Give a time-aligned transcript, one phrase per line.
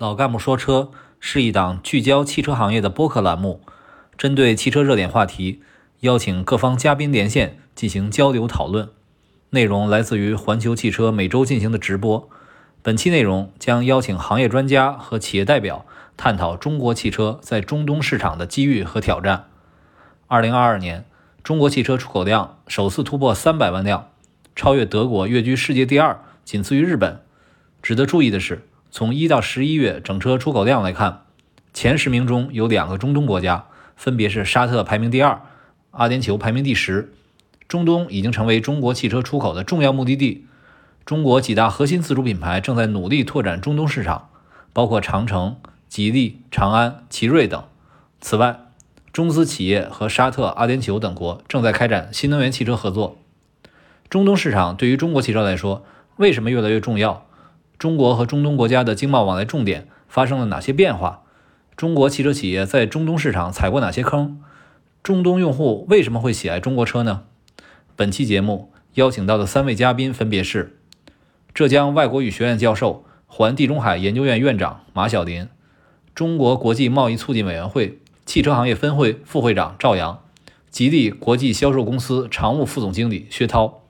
[0.00, 3.60] 老干部说车是一档聚焦汽车行业的播客栏目，
[4.16, 5.60] 针对汽车热点话题，
[6.00, 8.88] 邀请各方嘉宾连线进行交流讨论。
[9.50, 12.30] 内容来自于环球汽车每周进行的直播。
[12.80, 15.84] 本期内容将邀请行业专家和企业代表
[16.16, 19.48] 探讨中国汽车在中东市场的机遇和挑战。
[20.28, 21.04] 二零二二年，
[21.42, 24.08] 中国汽车出口量首次突破三百万辆，
[24.56, 27.20] 超越德国，跃居世界第二，仅次于日本。
[27.82, 28.66] 值得注意的是。
[28.90, 31.22] 从一到十一月整车出口量来看，
[31.72, 35.42] 前十名中有两个中东国家，分别是沙特排名第二，
[35.92, 37.12] 阿联酋排名第十。
[37.68, 40.46] 中东已经成为中国汽车出口的重要目的地。
[41.04, 44.28] 中国几大核心自主品牌正在努力拓展中东市场，
[44.72, 45.56] 包括长城、
[45.88, 47.62] 吉利、长安、奇瑞等。
[48.20, 48.58] 此外，
[49.12, 53.18] 中资企业和沙特、阿联酋等国正在开展新能源汽车合作。
[54.08, 55.84] 中东市场对于中国汽车来说，
[56.16, 57.24] 为什么越来越重要？
[57.80, 61.22] 中国和中东国家的经贸往来重点发生了哪些变化？
[61.74, 64.38] 中国汽车企业在中东市场踩过哪些坑？
[65.02, 67.22] 中东用户为什么会喜爱中国车呢？
[67.96, 70.76] 本期节目邀请到的三位嘉宾分别是
[71.54, 75.48] 浙江外国语学院教授、环地中海研究院院长马晓林，
[76.14, 80.22] 中国国际贸易促进委员会汽车行业分会副会长赵阳，
[80.68, 83.80] 吉利国际销售公司常务副总经理薛涛。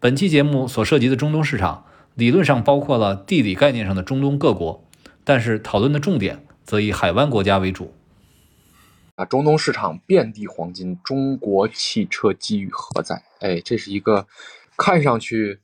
[0.00, 1.84] 本期节目所涉及的中东市场。
[2.16, 4.82] 理论上包括了地理概念上的中东各国，
[5.22, 7.92] 但是讨论的重点则以海湾国家为主。
[9.16, 13.22] 啊，中东市场遍地黄金，中国汽车机遇何在？
[13.40, 14.26] 哎，这是一个
[14.78, 15.60] 看上去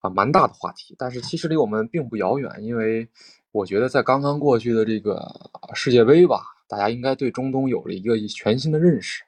[0.00, 2.50] 啊蛮大的话题，但是其实离我们并不遥远。
[2.58, 3.06] 因为
[3.52, 5.24] 我觉得在刚刚过去的这个
[5.72, 9.22] 世界杯吧，大家应该对中东有了一个全新的认识。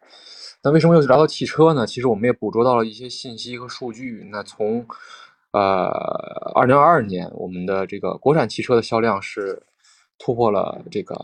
[0.65, 1.87] 那为什么又聊到汽车呢？
[1.87, 4.27] 其实我们也捕捉到了一些信息和数据。
[4.33, 4.85] 那从
[5.55, 5.87] 呃，
[6.53, 9.63] 二零二二年，我们的这个国产汽车的销量是
[10.19, 11.15] 突破了这个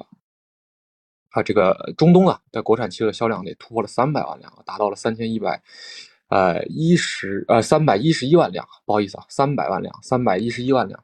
[1.31, 5.61] 啊，这个中东啊的国产汽车的销量也突破了三百万辆，达到了三千一百
[6.29, 11.03] 呃一十呃三百一十一万辆，不好意思啊，三百万辆，三百一十一万辆，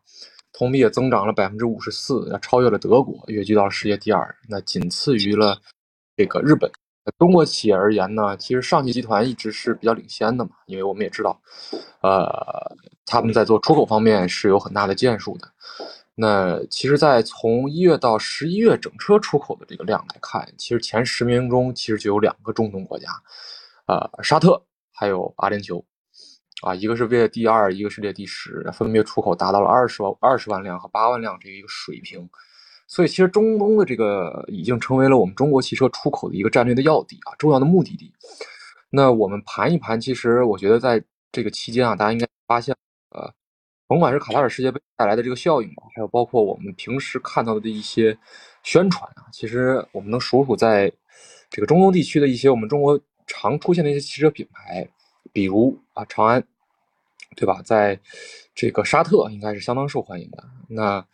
[0.53, 5.61] 同比也增长了百分之五十四，超越了德国，跃居到了世界第二，那仅次于了
[6.17, 6.71] 这个日本。
[7.19, 11.41] 中国企业而言呢，其实上汽集团一直是比较领先的嘛，因为我们也知道，
[12.03, 15.49] 呃，他们在做出口方面是有很大的建树的。
[16.15, 23.09] 那其实，在从一月到十一月整车出口的这个量来看，其实前十名中其实就有两个中东国家，
[23.87, 24.63] 呃，沙特
[24.93, 25.85] 还有阿联酋，
[26.63, 32.29] 啊，一个是位列第二，一个是列第十，分别出口达到了二十万二十万辆和八万辆这一个水平。
[32.87, 38.13] 所以，其实中东的这个已经成为了我们中国汽车出口的一个战略的要地啊，重要的目的地。
[38.91, 41.03] 那我们盘一盘，其实我觉得在
[41.33, 42.75] 这个期间啊，大家应该发现，
[43.11, 43.29] 呃，
[43.89, 48.17] 甭管是卡塔尔世界杯带来的这个效应吧，还有包括我们平时看到的一些
[48.63, 50.91] 宣传啊，其实我们能数数在
[51.51, 54.89] 这个中东地区的一些我们中国常出现的一些汽车品牌，
[55.33, 56.43] 比如啊，长安，
[57.37, 57.61] 对吧？
[57.63, 58.01] 在
[58.55, 60.43] 这个沙特应该是相当受欢迎的。
[60.69, 61.07] 那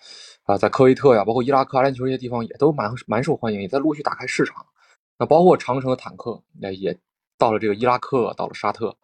[0.45, 4.65] 啊，在科威特呀，包括伊拉克、阿联酋这些地方也都蛮蛮受欢迎，也在陆续打开市场。
[5.19, 6.97] 那包括长城的坦克，那也
[7.37, 8.97] 到了这个伊拉克，到了沙特。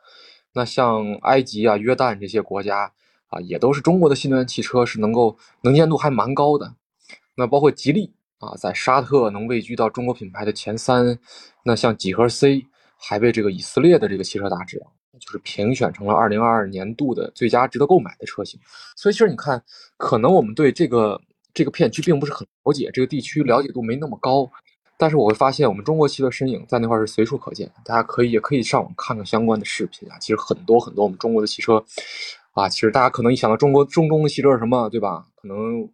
[0.53, 2.93] 那像埃及啊、约旦这些国家
[3.27, 6.73] 啊，也都是中国的新能源汽车是能够能见度还蛮高的。
[7.35, 11.19] 那包括吉利啊，在沙特能位居到中国品牌的前三。
[11.65, 14.91] 那像几何 C 还被这个以色列的这个汽车杂志啊。
[15.19, 18.59] 就是评选成了二零二二年度的最佳值得购买的车型，
[18.97, 19.63] 所以其实你看，
[19.97, 21.21] 可能我们对这个
[21.53, 24.51] 这个片区并不是很了解，这个地区了解度没那么高，
[24.97, 30.19] 但是我会发现我们中国汽车身影在那块是随处可见，大家可以也可以上网看看相关的视频啊。
[30.19, 31.85] 其实很多很多我们中国的汽车
[32.53, 35.25] 啊，其实大家可能一想到中国中东的汽车是什么，对吧？
[35.37, 35.89] 可能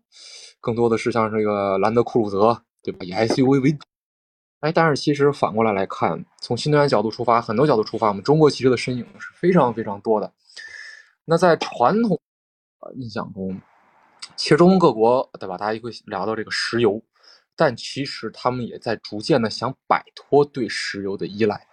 [0.61, 3.05] 更多的是像这个兰德酷路泽，对吧？
[3.05, 3.79] 以 SUV 为主。
[4.64, 10.32] 哎，但是其实反过来来看，从新能源角度出发，很多角度出发，我们中国汽车的身影是非常非常多的。
[11.26, 12.19] 那在传统
[12.94, 13.60] 印象中，
[14.36, 15.58] 其实中东各国，对吧？
[15.58, 16.99] 大家也会聊到这个石油，
[17.55, 21.67] 但其实他们也在逐渐的想摆脱对石油的依赖。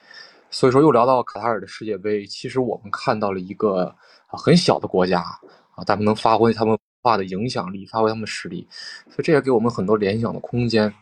[0.49, 3.95] 所以说，又聊到卡塔尔的世界杯，其实我们看到了一个
[4.27, 5.21] 很小的国家
[5.75, 8.67] 啊，他们能发挥他们化的影响力，发挥他们的实力，
[9.05, 10.93] 所以这也给我们很多联想的空间。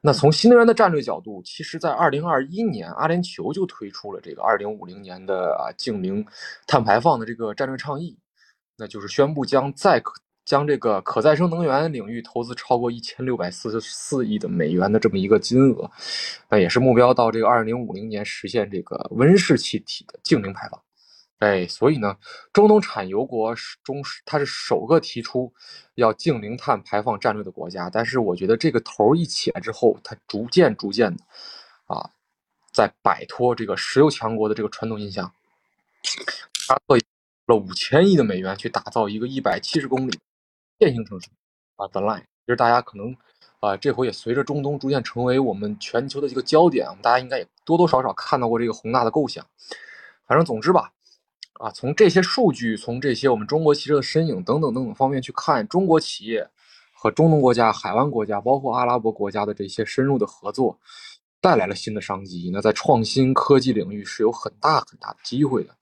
[0.00, 6.24] 那从新能源的战略角度，其实，在二零二一年，阿联酋就推出了这个二零五零年的啊净零
[6.66, 8.16] 碳排放的这个战略倡议，
[8.76, 10.12] 那就是宣布将再可
[10.44, 15.90] 将这个可再生能源领域投资超过一千六百四十四亿的美元的这么一个金额，
[16.48, 20.80] 那也是目标到这个二零五零年实现这个温室气体的净零排放。
[21.38, 22.16] 哎，所以呢，
[22.52, 25.52] 中东产油国是中，它是首个提出
[25.94, 27.88] 要净零碳排放战略的国家。
[27.88, 31.22] 但是我觉得这个头一起来之后，它逐渐逐渐的
[31.86, 32.10] 啊，
[32.72, 35.32] 在摆脱这个石油强国的这个传统印象。
[36.54, 36.98] 沙特
[37.46, 40.18] 了五千亿的美元去打造一个一百七十公里
[40.80, 41.28] 线性城市
[41.76, 42.22] 啊，The Line。
[42.22, 43.16] 其实大家可能
[43.60, 49.46] 啊，这回也随着中东逐渐成为我们全球的一个焦点，我们大家应该也多多少少看到过这个宏大的构想。
[50.26, 50.90] 反正总之吧。
[51.54, 56.48] 啊，从这些数据，从这些我们中国汽车的身影等等等等方面去看，中国企业
[56.92, 60.78] 和中东国家、海湾国家，包括阿拉伯国家的这些深入的合作，
[61.40, 62.50] 带来了新的商机。
[62.52, 65.74] 那在创新科技领域是有很大很大的机会的。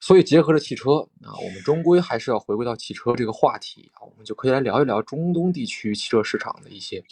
[0.00, 7.02] 所以结合着汽车啊，我们终归还是要回归到汽车这个话题啊，我们就可以来聊一聊中东地区汽车市场的一些。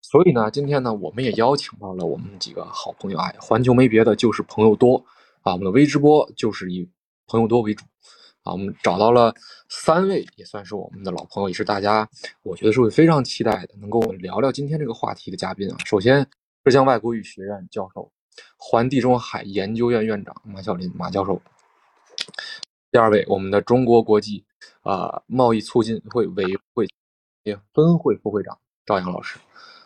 [0.00, 5.04] 所以呢，今天呢，我们也邀请到了我们几个好朋友啊，环球没别的，就是朋友多。
[5.42, 6.88] 啊，我们的微直播就是以
[7.26, 7.84] 朋友多为主，
[8.42, 9.34] 啊，我们找到了
[9.68, 12.08] 三位，也算是我们的老朋友，也是大家
[12.42, 15.76] 我觉得是会非常期待的，能够聊聊今天这个话题的嘉宾啊。
[15.86, 16.28] 首先，
[16.64, 18.12] 浙江外国语学院教授、
[18.58, 21.40] 环地中海研究院院长马晓林马教授；
[22.90, 24.44] 第二位，我们的中国国际
[24.82, 26.86] 啊贸易促进会委员会
[27.72, 29.38] 分会副会长赵阳老师；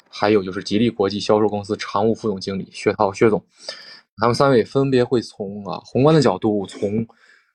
[0.09, 3.45] 还有就是吉利国际销售公司常务副总经理薛涛薛总。
[4.16, 7.06] 他们三位分别会从啊宏观的角度，从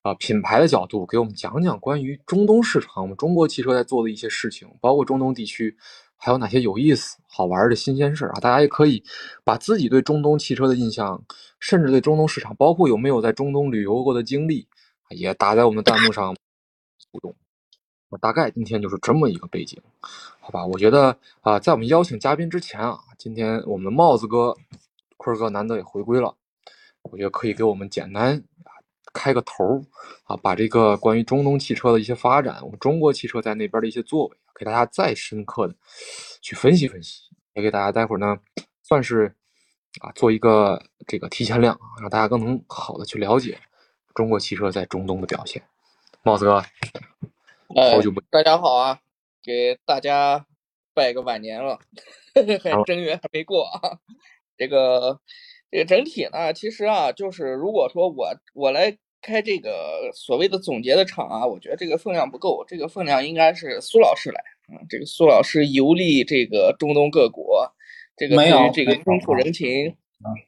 [0.01, 5.77] 啊品牌的角度，给我们讲讲关于中东市场，我们中国汽车在做的一些事情，包括中东地区
[6.17, 8.39] 还有哪些有意思、好玩的新鲜事啊！
[8.41, 9.01] 大家也可以
[9.45, 11.23] 把自己对中东汽车的印象，
[11.59, 14.67] 甚至对中东市场，包括有没有在中东旅游过的经历，
[15.09, 16.35] 也打在我们的弹幕上
[17.11, 17.33] 互动。
[18.09, 19.81] 我大概今天就是这么一个背景，
[20.39, 20.65] 好吧？
[20.65, 24.55] 我觉得啊，在我们邀请嘉宾之前啊，今天我们帽子哥
[25.15, 26.35] 坤哥难得也回归了。
[27.11, 28.71] 我觉得可以给我们简单啊
[29.13, 29.81] 开个头儿
[30.23, 35.75] 啊，把这个关于中东汽车的一些发展，我们中国汽车在那边的一些作为，给大家再深刻的
[36.41, 37.23] 去分析分析，
[37.53, 38.37] 也给大家待会儿呢，
[38.83, 39.35] 算是
[40.01, 43.59] 啊做一个这个提前量，让大家更能好的去了解
[44.13, 45.63] 中国汽车在中东的表现。
[46.21, 46.61] 帽子哥，
[47.91, 48.99] 好久不，大家好啊，
[49.41, 50.45] 给大家
[50.93, 51.79] 拜个晚年了，
[52.63, 53.97] 还正月还没过啊，
[54.55, 55.19] 这个。
[55.71, 67.71] 这个整体呢，其实啊，就是如果说我我来开这个所谓的总结的场啊，我觉得这个分量不够，这个分量应该是苏老师来，嗯，这个苏老师游历这个中东各国，
[68.17, 69.95] 这个对于这个风土人情。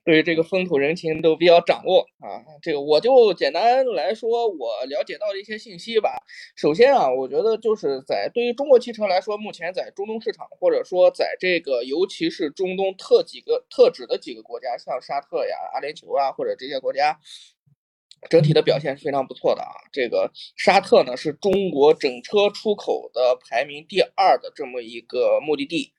[0.03, 6.21] 对于这个风土人情都比较掌握啊，这个我就简单来说，我了解到的一些信息吧。
[6.57, 17.17] 首先啊，我觉得就是在对于中国汽车来说，目前在中东市场，或者说在这个尤其是中东特几个特指的几个国家，像沙特呀、阿联酋啊，或者这些国家，
[18.29, 19.71] 整体的表现是非常不错的啊。
[19.93, 25.93] 这个沙特呢，是中国整车出口的排名第二的这么一个目的地。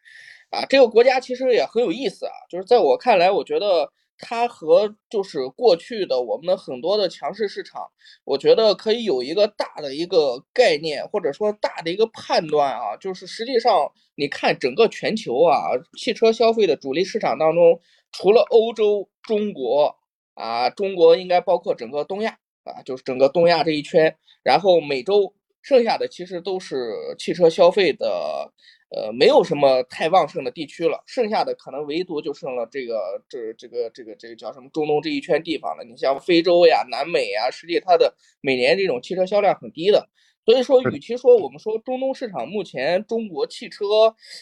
[0.52, 7.88] 啊，这个国家其实也很有意思啊，就是在我看来，我觉得它和就是过去的我们的很多的强势市场，
[8.24, 17.80] 我觉得可以有一个大的一个概念，或者说大的一个判断啊，就是实际上你看整个全球啊，汽车消费的主力市场当中，
[18.12, 19.96] 除了欧洲、中国
[20.34, 25.32] 啊，中国应该包括整个东亚啊，就是整个东亚这一圈，然后美洲，
[25.62, 28.52] 剩下的其实都是汽车消费的。
[28.94, 35.82] 呃，没有什么太旺盛的地区了，剩下的可能唯独就剩了这个这这个这个这个叫什么中东这一圈地方了。
[35.82, 40.06] 你像非洲呀、南美呀，实际它的每年这种汽车销量很低的。
[40.44, 43.84] 所以说，与其说我们说中东市场目前中国汽车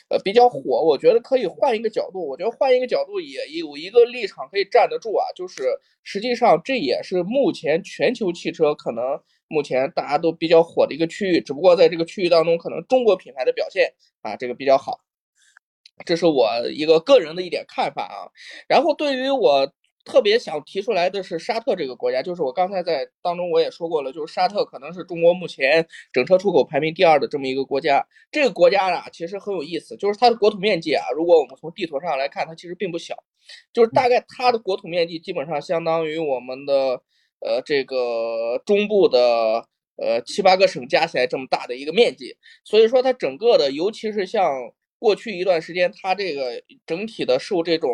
[0.09, 2.27] 呃比较火，我觉得可以换一个角度。
[2.27, 5.63] 我觉得换一个角度也有一个立场可以站得住啊，就是
[6.03, 9.05] 实际上这也是目前全球汽车可能。
[9.51, 13.93] 目前大家都比较火的一个区域，只不过在这个区域当中，可能中国品牌的表现
[14.23, 15.01] 啊，这个比较好，
[16.07, 18.31] 这是我一个个人的一点看法啊。
[18.69, 19.69] 然后对于我
[20.05, 28.07] 特别想提出来的是沙特这个国家，就是我刚才在当中我也说过了，就是沙特可能是中国目前整车出口排名第二的这么一个国家。
[28.31, 33.17] 这个国家呢，其实很有意思，就是它的国土面积啊，如果我们从地图上来看，它其实并不小，
[33.73, 37.03] 就是大概它的国土面积基本上相当于我们的。
[37.41, 39.67] 呃，这个中部的
[39.97, 44.51] 呃七八个省加起来这么大的一个面积，所以说它整个的，尤其是像
[44.99, 47.91] 过去一段时间，它这个整体的受这种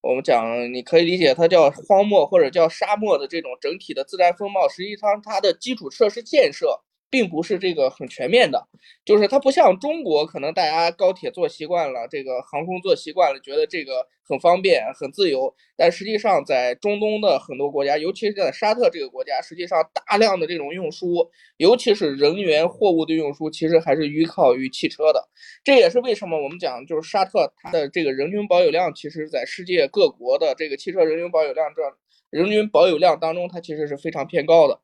[0.00, 6.80] 我们讲，你可以理解它叫荒漠或者叫沙漠的这种整体的自然风貌，实际上它的基础设施建设
[7.10, 8.68] 并不是这个很全面的，
[9.04, 15.52] 就是它不像中国，可能大家高铁坐习惯了，这个航空坐习惯了，觉得这个很方便、很自由。
[15.76, 25.28] 但实际上，在中东的很多国家，尤其是在沙特这个国家，实际上大量的这种运输，尤其是人员、货物的运输，其实还是依靠于汽车的。
[25.64, 31.82] 这也是为什么我们讲，就是沙特它的这个人均保有量，其实在世界各国的这个汽车人均保有量这
[32.30, 34.78] 人均保有量当中，它其实是非常偏高的。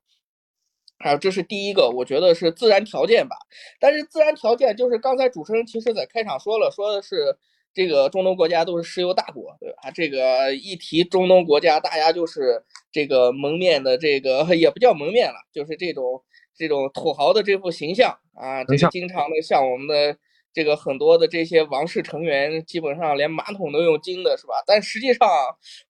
[0.98, 3.36] 还有，这是第一个，我觉得是自然条件吧。
[3.78, 7.36] 但是自然条件就是刚才主持人其实在开场说了，说的是
[7.74, 9.90] 这个中东国家都是石油大国，对吧？
[9.94, 16.22] 这个一提中东国家，大家就是这个蒙面的，这个 也不叫蒙面了，就是这种
[16.56, 20.16] 这种土豪的这副形象啊，这个经常的像我们的。
[20.56, 24.54] 这个很多的这些王室成员基本上连马桶都用金的，是吧？
[24.66, 25.28] 但实际上，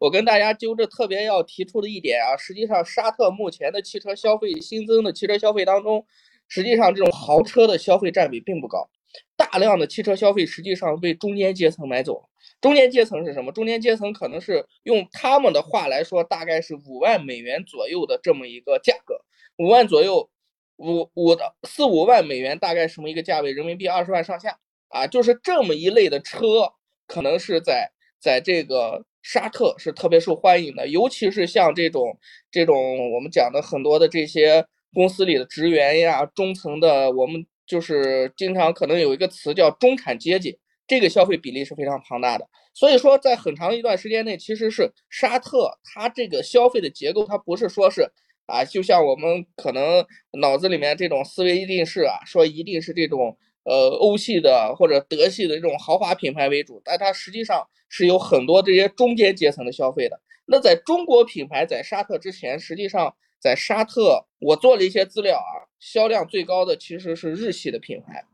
[0.01, 6.05] 我跟大家揪着特别要提出的一点啊，实际上沙特目前的汽车消费新增的汽车消费当中，
[6.49, 8.91] 实际上这种豪车的消费占比并不高，
[9.37, 12.29] 大量的汽车消费实际上被中间阶层买走。
[12.61, 13.53] 中间阶层是什么？
[13.53, 19.21] 中间阶层可能是用他们的话来说，大概是五万美元左右的这么一个价格，
[19.59, 20.29] 五万左右。
[20.77, 23.53] 五五的四五万美元大概什么一个价位？
[23.53, 26.71] 人民币二十万上下啊，就是这么一类的车，
[27.07, 27.91] 可能是在
[28.21, 32.19] 在这个沙特是特别受欢迎的，尤其是像这种
[32.51, 42.47] 这种我们讲的很多的这些公司里的职员呀，中层的，我们就是经常可能有一个词叫中产阶级，这个消费比例是非常庞大的。
[42.75, 48.11] 所以说，在很长一段时间内，其实是沙特它这个消费的结构，它不是说是。
[48.47, 50.05] 啊，就像我们可能
[50.41, 60.21] 脑子里面这种思维一定是啊，说一定是这种呃欧系的或者德系的这种豪华品牌为主，但它实际上是有很多这些中间阶层的消费的。
[60.47, 68.25] 那在中国品牌在沙特之前，实际上在沙特我做了一些资料啊，销量最高的其实是日系的品牌，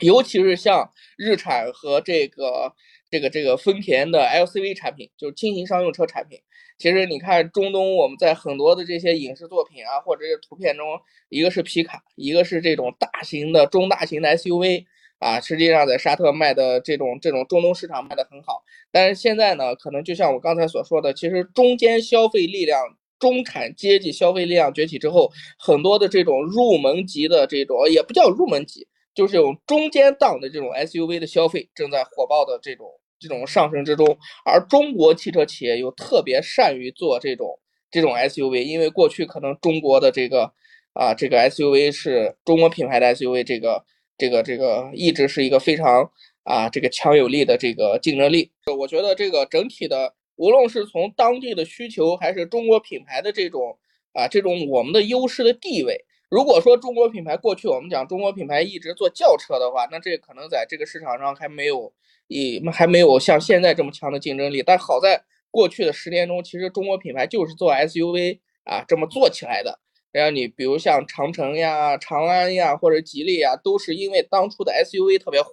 [0.00, 2.72] 尤其是像日产和这个
[3.10, 6.40] 这个这个丰田的 LCV 产品，就是轻型商用车产品。
[6.78, 10.86] 其实你看中东，我们在很多的这些影视作品啊，或者是图片中，
[11.28, 14.84] 一个是皮卡，一个是这种大型的、中大型的 SUV
[15.18, 18.62] 啊，实际上在沙特卖的这种这种中东市场卖的很好。
[18.92, 22.80] 但是现在呢，可能就像我刚才所说的，其实中间消费力量、
[23.18, 32.86] 中产阶级消费力量崛起之后，很多的这种入门级的这种也不叫入门级，就是这种中间档的这种 SUV 的消费正在火爆的这种。
[33.18, 34.06] 这种上升之中，
[34.44, 37.58] 而中国汽车企业又特别善于做这种
[37.90, 40.52] 这种 SUV，因为过去可能中国的这个
[40.92, 43.84] 啊这个 SUV 是中国品牌的 SUV，这个
[44.16, 46.08] 这个这个一直是一个非常
[46.44, 48.50] 啊这个强有力的这个竞争力。
[48.78, 53.76] 我觉得这个整体的，无论是从当地的需求，还是中国品牌的这种
[54.12, 56.04] 啊这种我们的优势的地位。
[56.30, 61.92] 如果说中国品牌过去我们讲中国品牌一直做轿车的话，那这可能在这个市场上还没有。
[62.28, 69.80] 也还没有像现在这么强的竞争力，但好在过去的十年中，其实中国品牌就是做 SUV 啊这么做起来的。
[70.10, 75.50] 然后你比如像长城呀、长安呀或者吉利呀，都是因为当初的 SUV 特别火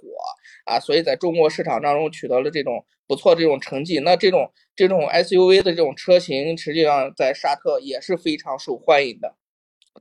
[0.65, 3.99] 啊，所以在中国市场当中取得了这种不错这种成绩。
[3.99, 9.35] 那这种这种 SUV 的这种车型，实际上在沙特也是非常受欢迎的。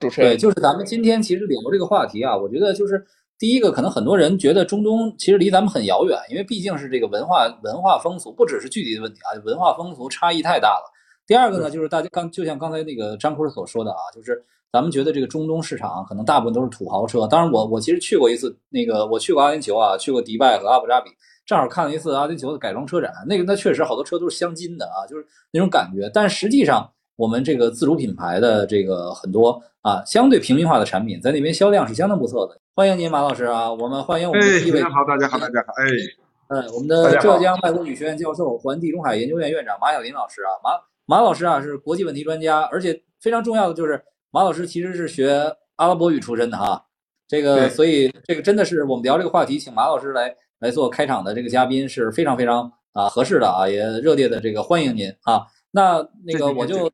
[0.00, 3.04] 主持人，对，就是咱们今天其实聊这个话题啊，我觉得就是。
[3.38, 10.84] 第一个，可能很多人觉得中东其实离咱们很遥远，因为毕竟是这个文化文化风俗，不只是具体的问题啊，文化风俗差异太大了。
[11.26, 17.26] 第二个呢，就是大家刚就像刚才那个张坤所说的啊，就是咱们觉得这个中东市场可能大部分都是土豪车。
[17.26, 21.10] 当然，我我其实去过一次那个，我去过阿联酋啊，去过迪拜和阿布扎比，
[21.44, 23.12] 正好看了一次阿联酋的改装车展。
[23.26, 26.10] 那个那确实好多车都是镶金的啊，就是那种感觉。
[26.14, 32.61] 但实际上，我们这个自主品牌的这个很多啊，相对平民化的产品，在那边销量是相当不错的。
[32.75, 33.73] 欢迎您，马老师啊！
[33.73, 34.80] 我们欢迎我们的第一位。
[34.80, 35.73] 大家好，大家好，大家好。
[35.76, 40.71] 哎，哎，我们的浙江外国语学院教授、环地中海研究院院长马晓林老师啊，马
[41.06, 44.02] 马老师啊是国际问题专家，而且非常重要的就是
[44.33, 46.85] 马老师其实是学阿拉伯语出身的哈。
[47.28, 55.42] 这个，所以这个真的是我们聊这个话题，请马老师来来做开场的这个嘉宾是非常非常啊合适的啊，也热烈的这个欢迎您啊。
[55.71, 56.90] 那那个我就，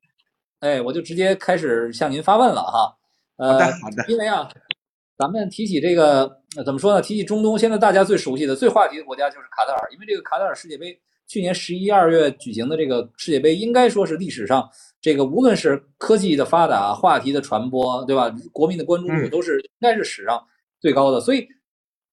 [0.61, 2.97] 哎，我就直接开始向您发问了哈。
[3.37, 4.05] 好的，好的。
[4.09, 4.49] 因为啊。
[5.19, 7.03] 咱们提起这个，怎么说呢？
[7.03, 14.67] 提起中东，现在大家最熟悉的、最话题的国家就是卡塔尔，因为这个卡塔尔世界杯去年十一二月举行的这个世界杯，应该说是历史上
[14.99, 18.35] 这个无论是科技的发达、话题的传播，对吧？
[18.51, 20.43] 国民的关注度都是应该是史上
[20.81, 21.21] 最高的。
[21.21, 21.47] 所以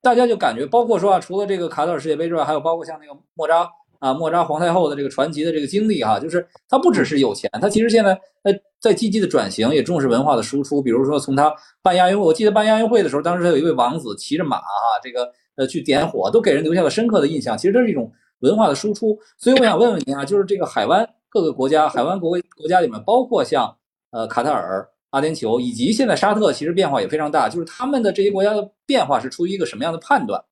[0.01, 3.65] 大家就感觉，包括说啊，除了这个卡塔尔世界杯之外，还有包括像那个莫扎
[3.99, 8.11] 啊，莫扎皇太后的这个传奇的这个经历哈，就是他不只是有钱，他其实现在
[8.43, 10.81] 呃在积极的转型，也重视文化的输出。
[10.81, 14.65] 比如说从他办亚运会，我记得办亚运会的时候，当时他有一位王子骑着马哈，
[15.03, 17.57] 这个呃去点火，都给人留下了深刻的印象。
[17.57, 19.17] 其实这是一种文化的输出。
[19.37, 23.75] 所以我想问问您啊，就是这个海湾各个国家，海湾国国家里面，包括像
[24.11, 27.49] 呃卡塔尔、阿联酋以及现在沙特，其实变化也非常大。
[27.49, 30.43] 就是他们的这些国家的变化是出于一个什么样的判断？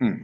[0.00, 0.18] 嗯。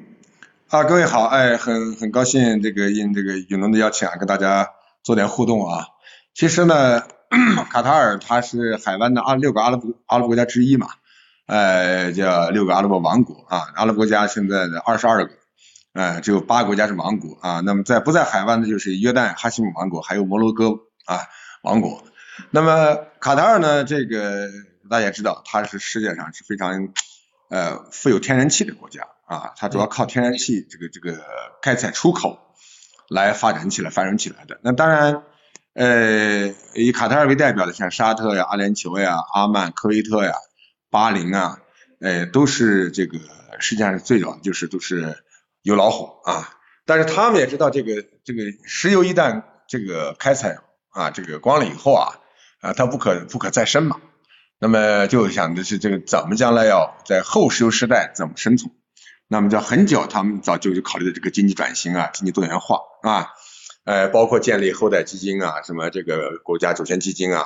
[0.68, 4.70] 啊，各位好，哎，很很高兴这个应这个永龙的邀请啊，跟大家
[5.04, 5.86] 做点互动啊。
[6.34, 7.02] 其实呢，
[7.70, 10.88] 卡塔尔它是海湾的二六个阿拉伯阿拉伯国家之一嘛，
[11.46, 13.68] 呃，叫六个阿拉伯王国啊。
[13.76, 15.34] 阿拉伯国家现在的二十二个，
[15.92, 17.60] 呃，只有八个国家是王国啊。
[17.60, 20.70] 那么在不在海湾的就是约旦哈希姆王国，还有摩洛哥
[21.04, 21.20] 啊
[21.62, 22.02] 王国。
[22.50, 24.48] 那么卡塔尔呢，这个
[24.90, 26.88] 大家知道，它是世界上是非常
[27.50, 29.06] 呃富有天然气的国家。
[29.26, 31.22] 啊，它主要靠天然气这个这个
[31.60, 32.38] 开采出口
[33.08, 34.60] 来发展起来、繁荣起来的。
[34.62, 35.22] 那当然，
[35.74, 40.32] 呃，以卡塔尔为代表的，像沙特呀、阿联酋呀、阿曼、科威特呀、
[40.90, 41.58] 巴林啊，
[42.00, 43.18] 呃，都是这个
[43.58, 45.16] 世界上最早就是都是
[45.62, 46.48] 有老虎啊。
[46.84, 50.58] 但是他们也知道，这个这个石油一旦这个开采
[50.90, 52.20] 啊，这个光了以后啊，
[52.60, 54.00] 啊，它不可不可再生嘛。
[54.60, 58.72] 那么就想的是，这个怎么将来要在后石油时代怎么生存？
[59.28, 63.30] 那么，在很久，他们早就就考虑的这个经济转型啊，经济多元化啊，
[63.84, 67.44] 呃，包括建立后代基金啊，什么这个国家主权基金啊，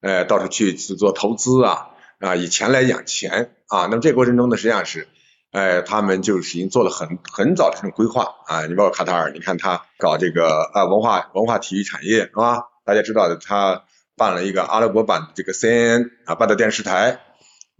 [0.00, 3.82] 呃，到处去去做投资啊，啊，以钱来养钱啊。
[3.82, 5.06] 那么这个过程中呢，实际上是，
[5.52, 8.66] 呃，他们就是已经做了很很早的这种规划啊。
[8.66, 12.64] 你包括卡塔尔，你看他搞这个啊文化文化体育产业是吧？
[12.84, 13.84] 大家知道的，他
[14.16, 17.20] 办了一个阿拉伯版的这个 CNN 啊，办的电视台。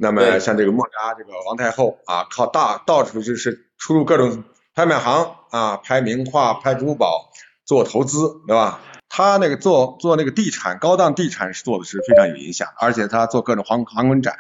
[0.02, 7.30] 那么像这个莫扎这个王太后啊，靠大到处就是出入各种拍卖行啊，拍名画、拍珠宝、
[7.66, 8.80] 做投资，对吧？
[9.11, 14.37] 他那个做做那个地产，高档地产是做的是非常有影响，而且他做各种航航空展。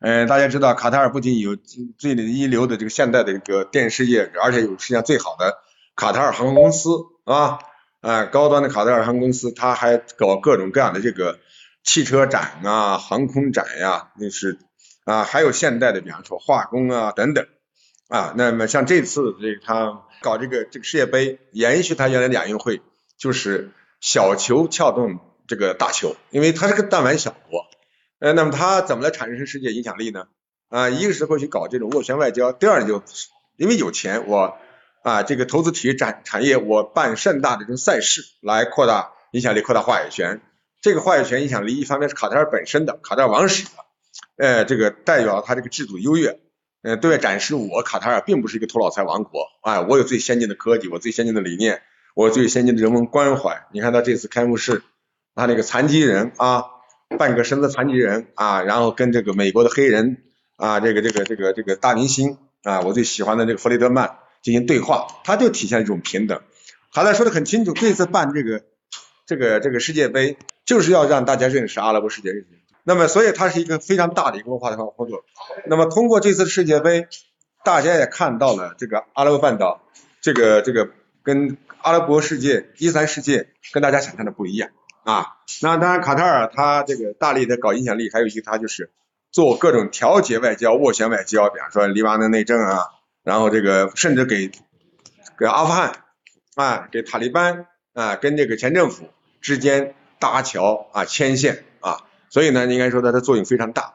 [0.00, 5.58] 嗯，大家知道卡塔尔不仅有最一流的这个现代的一个电视业，而且有世界上最好的
[5.94, 6.90] 卡塔尔航空公司？
[7.24, 7.60] 啊，
[8.32, 11.38] 高端的卡塔尔航空公司，他还搞各种各样的这个
[11.84, 14.58] 汽车展啊、航空展呀，那是。
[15.08, 17.46] 啊，还有现代的，比方说化工啊等等
[18.08, 18.34] 啊。
[18.36, 22.82] 那么像这次这个他搞这个这个世界杯，延续他原来的亚运会，
[23.16, 23.70] 就是
[24.02, 27.64] 小球撬动这个大球，因为它是个弹丸小国。
[28.18, 30.26] 呃，那么它怎么来产生世界影响力呢？
[30.68, 33.02] 啊，一个是会去搞这种斡旋外交，第二就
[33.56, 34.58] 因为有钱，我
[35.02, 40.42] 啊这个投资体育产产业，我办盛大的这种赛事来扩大影响力，扩大话语权。
[40.82, 43.70] 这个话语权影响力，一方面是卡塔尔本身的，卡塔尔王室的。
[44.36, 46.38] 呃，这个代表他这个制度优越，
[46.82, 51.82] 呃，对外展示我卡塔尔并不是一个头脑财王国，哎，我有最先进的科技，我最先进的理念，
[52.14, 53.66] 我最先进的人文关怀。
[53.72, 54.82] 你看他这次开幕式，
[55.34, 56.64] 他那个残疾人啊，
[57.18, 60.22] 半个身子残疾人啊，然后跟这个美国的黑人
[60.56, 66.42] 啊，这个这个这个这个大明星啊，我最喜欢的这个弗雷德曼进行对话，他就体现一种平等。
[66.92, 68.62] 他在说的很清楚，这次办这个
[69.26, 72.30] 这个这个世界杯，就是要让大家认识阿拉伯世界。
[72.88, 75.22] 那么，所以它是一个非常大的一个文化的工作。
[75.66, 77.06] 那么，通过这次世界杯，
[77.62, 79.82] 大家也看到了这个阿拉伯半岛，
[80.22, 80.88] 这个这个
[81.22, 84.70] 跟阿拉伯世界、伊斯兰世界跟大家想象的不一样
[85.04, 85.36] 啊。
[85.60, 88.90] 那当然，卡塔尔它这个大力的搞影响力，还有一个它就是
[89.30, 92.86] 做各种调节外交、斡旋外交，比方说黎巴嫩内政啊，
[93.22, 94.50] 然后这个甚至给
[95.38, 95.92] 给阿富汗
[96.54, 99.10] 啊，给塔利班啊，跟这个前政府
[99.42, 101.64] 之间搭桥啊、牵线。
[102.30, 103.94] 所以呢，应该说它的作用非常大，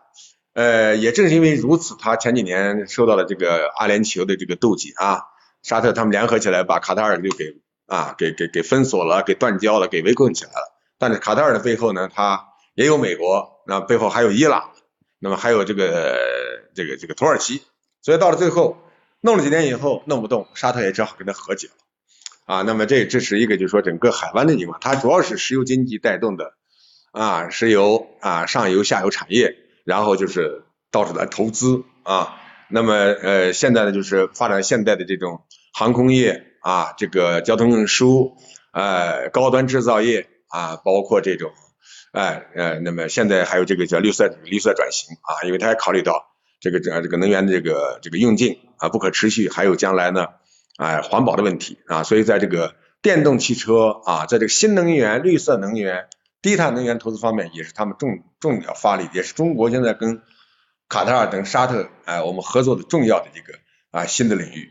[0.54, 5.22] 呃，也正是因为如此，他前几年受到了这个阿联酋的这个妒忌啊，
[5.62, 7.56] 沙特他们联合起来把卡塔尔就给
[7.88, 10.74] 啊给给给封锁了，给断交了，给围困起来了。
[10.98, 14.72] 但是卡塔尔的背后呢，它也有美国，那背后还有伊朗，
[15.20, 16.18] 那么还有这个
[16.76, 17.62] 这个这个土耳其，
[18.02, 18.78] 所以到了最后
[19.22, 21.74] 弄了几年以后弄不动，沙特也只好跟他和解了
[22.46, 22.62] 啊。
[22.62, 26.54] 那么这这是一个就是说整个海湾的情况，它主要是石油经济带动的。
[27.14, 32.42] 啊，石油啊，上游下游产业，然后就是到处来投资啊。
[32.70, 38.36] 那么呃，现在呢就是发展现代的这种航空业啊，这个交通运输，
[38.72, 41.52] 呃，高端制造业啊，包括这种，
[42.14, 46.26] 哎呃，那么现在还有这个叫绿色绿色转型啊，因为它也考虑到
[46.60, 50.30] 这个这这个能源的这个这个用尽啊，不可持续，还有将来呢，
[50.78, 52.74] 哎环保的问题啊，所以在这个
[53.04, 56.08] 电动汽车啊，在这个新能源、绿色能源。
[56.44, 60.22] 低碳能源投资方面也是他们重重要发力，也是中国现在跟
[60.90, 63.54] 卡塔尔等沙特哎我们合作的重要的一个
[63.90, 64.70] 啊新的领域。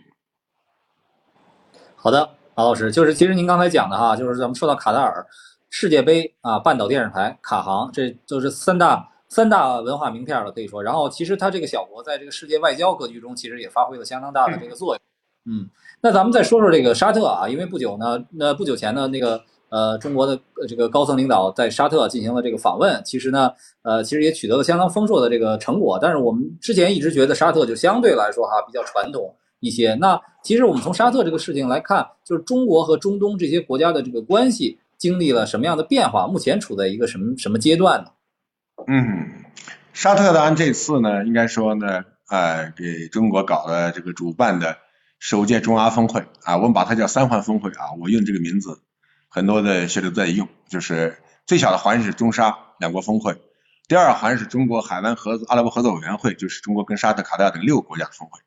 [1.96, 5.26] 好的，马老师，就是其实您刚才讲的哈，就是咱们说到卡塔尔
[5.70, 10.82] 世界杯啊，半岛电视台、卡航，这就是三大三大文化名片了，可以说。
[10.82, 15.02] 然后其实它这个小国在这个世界外交格局中，其实也发挥了相当大的这个作用。
[15.44, 15.70] 嗯，
[16.02, 25.98] 那咱们再说说这个沙特啊，因为不久呢，那不久前呢，那个呃中国的这个高层领导在沙特进行了这个访问，其实呢，呃，其实也取得了相当丰硕的这个成果。
[26.00, 29.34] 但是我们之前一直觉得沙特就相对来说哈比较传统。
[29.60, 36.26] 一些那其实我们从沙特这个事情来看，就是中国和中东这些国家的这个关系经历了什么样的变化？
[36.26, 38.10] 目前处在一个什么什么阶段呢？
[38.88, 39.28] 嗯，
[39.92, 44.78] 沙特呢这次呢，应该说呢，呃，给中国搞的这个主办的
[45.20, 48.80] 首届中阿峰会啊，我们把它叫三环峰会啊，我用这个名字，
[49.34, 51.16] 很多的学者在用，就是
[51.46, 53.40] 最小的环是中沙两国峰会，
[53.88, 58.40] 第二环是中国海湾合阿拉伯合作委员会，就是中国跟沙特、卡塔尔等六个国家的峰会。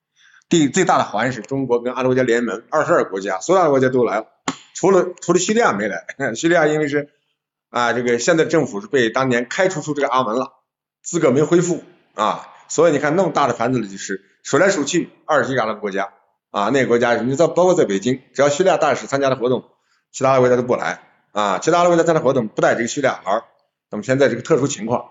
[0.48, 4.28] 第最大的环是中国跟阿拉伯国家联盟，二十二个国家，所有的国家都来了，
[4.76, 6.06] 除了除了叙利亚没来。
[6.38, 7.10] 叙利亚因为是
[7.72, 10.52] 啊，这个现在政府是被当年开除出这个阿门了，
[11.02, 16.14] 资格没恢复啊，所以你看那么大的盘子里就是数来数去二十几个阿拉伯国家
[16.52, 19.64] 啊，那个国家你在包括在北京，只要叙利亚大使参加的活动，
[20.16, 21.02] 其他的国家都不来
[21.34, 23.44] 啊，其他的国家参加活动不带这个叙利亚牌。
[23.92, 25.10] 那么现在这个特殊情况，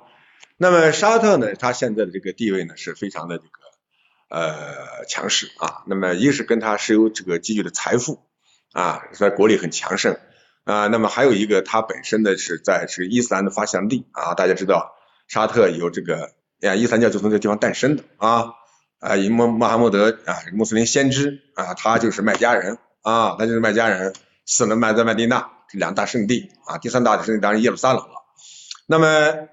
[0.57, 3.51] 那么沙特呢，它现在的这个地位呢是非常的这个。
[4.31, 8.25] 呃，强势啊，那么一是跟它是有这个积聚的财富
[8.73, 10.17] 啊，在国力很强盛
[10.64, 14.97] 啊，那么还有一个它本身呢是在是伊斯兰的发祥地啊，大家知道
[15.29, 18.55] 沙特有这个呀，伊斯兰教就从这个地方诞生的啊，
[18.99, 24.14] 啊，以穆穆罕默德啊，穆斯林先知啊，他就是麦加人啊，他就是麦加人，
[24.46, 28.24] 死了麦在麦地那这两大圣地啊，第三大的圣地当然耶路撒冷了，
[28.87, 29.48] 那么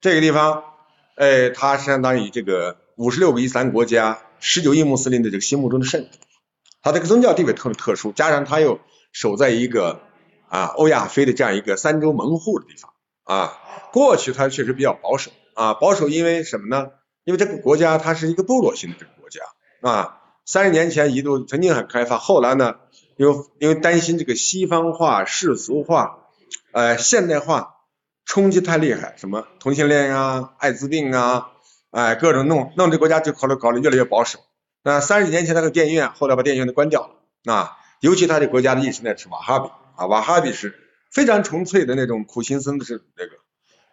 [0.00, 0.64] 这个地方，
[1.16, 2.78] 哎，它相当于这个。
[2.98, 6.18] 五十六个伊斯兰国家，十九亿穆斯林的这个心目中的圣地，
[6.80, 8.80] 它这个宗教地位特别特殊，加上它又
[9.12, 10.00] 守在一个
[10.48, 12.90] 啊欧亚非的这样一个三洲门户的地方
[13.24, 13.52] 啊，
[13.92, 16.88] 过去它确实比较保守啊，保守因为什么呢？
[17.24, 19.42] 因为这个国家它是一个部落性的这个国家
[19.82, 22.76] 啊，三十年前一度曾经很开发，后来呢
[23.16, 26.28] 因为因为担心这个西方化、世俗化、
[26.72, 27.76] 呃现代化
[28.24, 31.52] 冲击太厉害，什么同性恋啊、艾滋病啊。
[31.90, 34.40] 哎，各种弄弄这国家就考虑考虑越来越保守。
[34.82, 37.72] 那三十年前那个电影院，后来把电影院都关掉了啊。
[38.00, 40.74] 尤其他这国家的意识呢是瓦哈比啊，瓦哈比是
[41.10, 43.32] 非常纯粹的那种苦行僧的是那个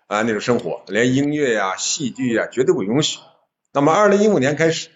[0.08, 3.20] 啊那种生活，连音乐呀、戏剧呀绝对不允许。
[3.72, 4.90] 那么二零一五年开始，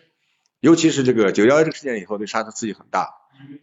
[0.59, 3.13] 尤其是这个九幺幺这个事件以后，对沙特刺激很大。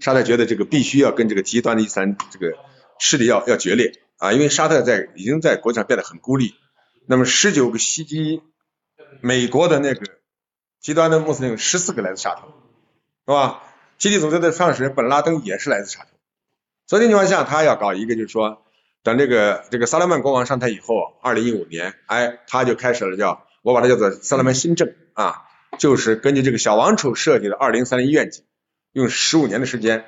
[0.01, 2.57] 沙特觉得这个必须要跟这个极端的伊斯兰这个
[2.99, 6.55] 势力要要决裂啊，因为沙特在已经在国际上变得很孤立。
[7.07, 8.43] 那么十九个袭击。
[9.21, 10.01] 美国的那个
[10.81, 12.43] 极端的穆斯林十四个来自沙特，
[13.27, 13.63] 是吧？
[13.97, 16.09] 基地组织的创始人本拉登也是来自沙特。
[16.87, 18.65] 所以情况下，他要搞一个，就是说，
[19.05, 25.45] 等这个这个萨勒曼国王上台以后，二零一五年，哎，他就开始了叫，我把它叫做萨勒曼新政啊，
[25.79, 28.45] 就是根据这个小王储设计的二零三零愿景，
[28.95, 30.07] 用十五年的时间，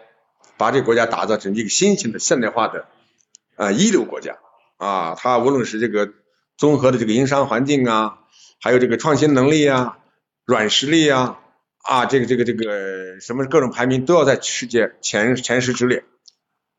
[0.56, 2.86] 把这个国家打造成一个新型的现代化的
[3.56, 4.38] 啊一流国家
[4.78, 6.10] 啊，他无论是这个
[6.56, 8.20] 综合的这个营商环境啊。
[8.58, 9.98] 还有这个创新能力啊，
[10.46, 11.38] 软实力啊，
[11.82, 16.04] 啊，这个这个这个什么各种排名都要在世界前前十之列，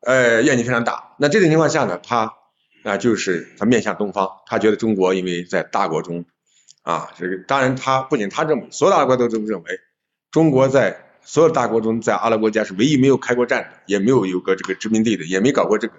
[0.00, 1.14] 呃，愿景非常大。
[1.18, 2.34] 那这种情况下呢，他
[2.82, 6.24] 啊就是他面向东方，他觉得中国因为在大国中
[6.82, 9.80] 啊，这个当然他不仅他这么，所有大国都这么认为，
[10.32, 15.92] 中国在所有大国中，在阿拉伯国家是唯一没有开过战的，也没有有个这个殖民地的，也没搞过这个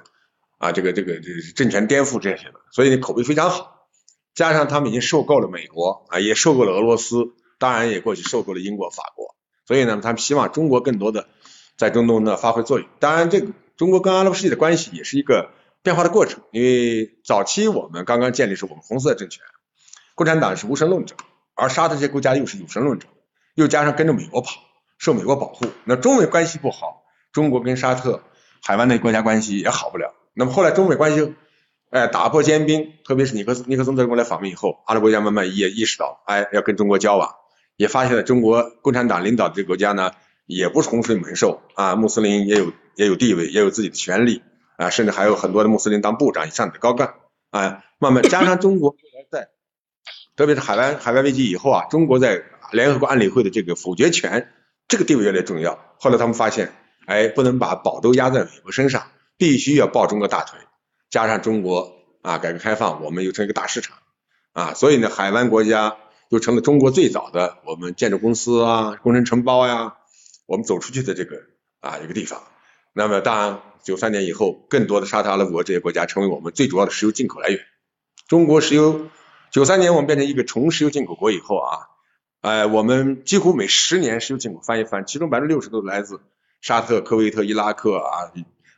[0.58, 3.86] 啊这个这个这个政权颠覆这些的，所以口碑非常好。
[4.34, 7.28] 加上他们已经受够了美国啊，也受够了俄罗斯，
[7.60, 9.36] 当然也过去受够了英国、法国，
[9.68, 11.28] 所以呢，他们希望中国更多的
[11.78, 12.90] 在中东呢发挥作用。
[13.00, 15.52] 当然，这个中国跟阿拉伯世界的关系也是一个
[15.84, 19.44] 变化的过程，因为早期我们刚刚建立是我们红色政权，
[20.16, 21.16] 共产党是无神论者，
[21.54, 23.08] 而沙特这些国家又是有神论者，
[23.54, 24.50] 又加上跟着美国跑，
[25.00, 28.22] 受美国保护，那中美关系不好，中国跟沙特
[28.62, 30.14] 海湾的国家关系也好不了。
[30.36, 31.34] 那么后来中美关系。
[31.92, 37.34] 哎，打破坚冰，特别是尼克尼克松在中国来访问以后，阿拉伯国家慢慢也意识到，哎，要跟中国交往，
[37.78, 40.12] 也发现了中国共产党领导的这个国家呢，
[40.46, 44.44] 也不是洪水猛兽啊，穆斯林也有也有地位，也有自己的权利
[44.78, 47.16] 啊，甚至还有很多的穆斯林当部长以上的高干
[47.50, 48.96] 啊，慢慢加上中国
[49.32, 49.48] 在，
[50.36, 54.48] 特别是海湾海湾危机以后啊，中国在联合国安理会的这个否决权，
[54.90, 55.80] 这个地位越来越重要。
[56.00, 56.74] 后来他们发现，
[57.06, 60.60] 哎，不能把宝都压在美国身上，必须要抱中国大腿。
[61.10, 63.98] 加上中国啊，改革开放，我们又成一个大市场
[64.52, 65.96] 啊，所以呢，海湾国家
[66.30, 69.96] 又成了中国最早的我们建筑公司啊、工程承包呀，
[70.46, 71.38] 我们走出去的这个
[71.80, 72.42] 啊一个地方。
[72.94, 77.60] 那么当然，九三年以后，更多的沙特阿拉伯这些国家成为我们最主要的石油进口来源。
[78.28, 79.10] 中国石油
[79.52, 81.89] 九三年我们变成一个纯石油进口国以后啊，
[82.42, 86.22] 哎，我们几乎每十年石油进口翻一番，其中百分之六十都来自
[86.62, 88.32] 沙特、科威特、伊拉克啊，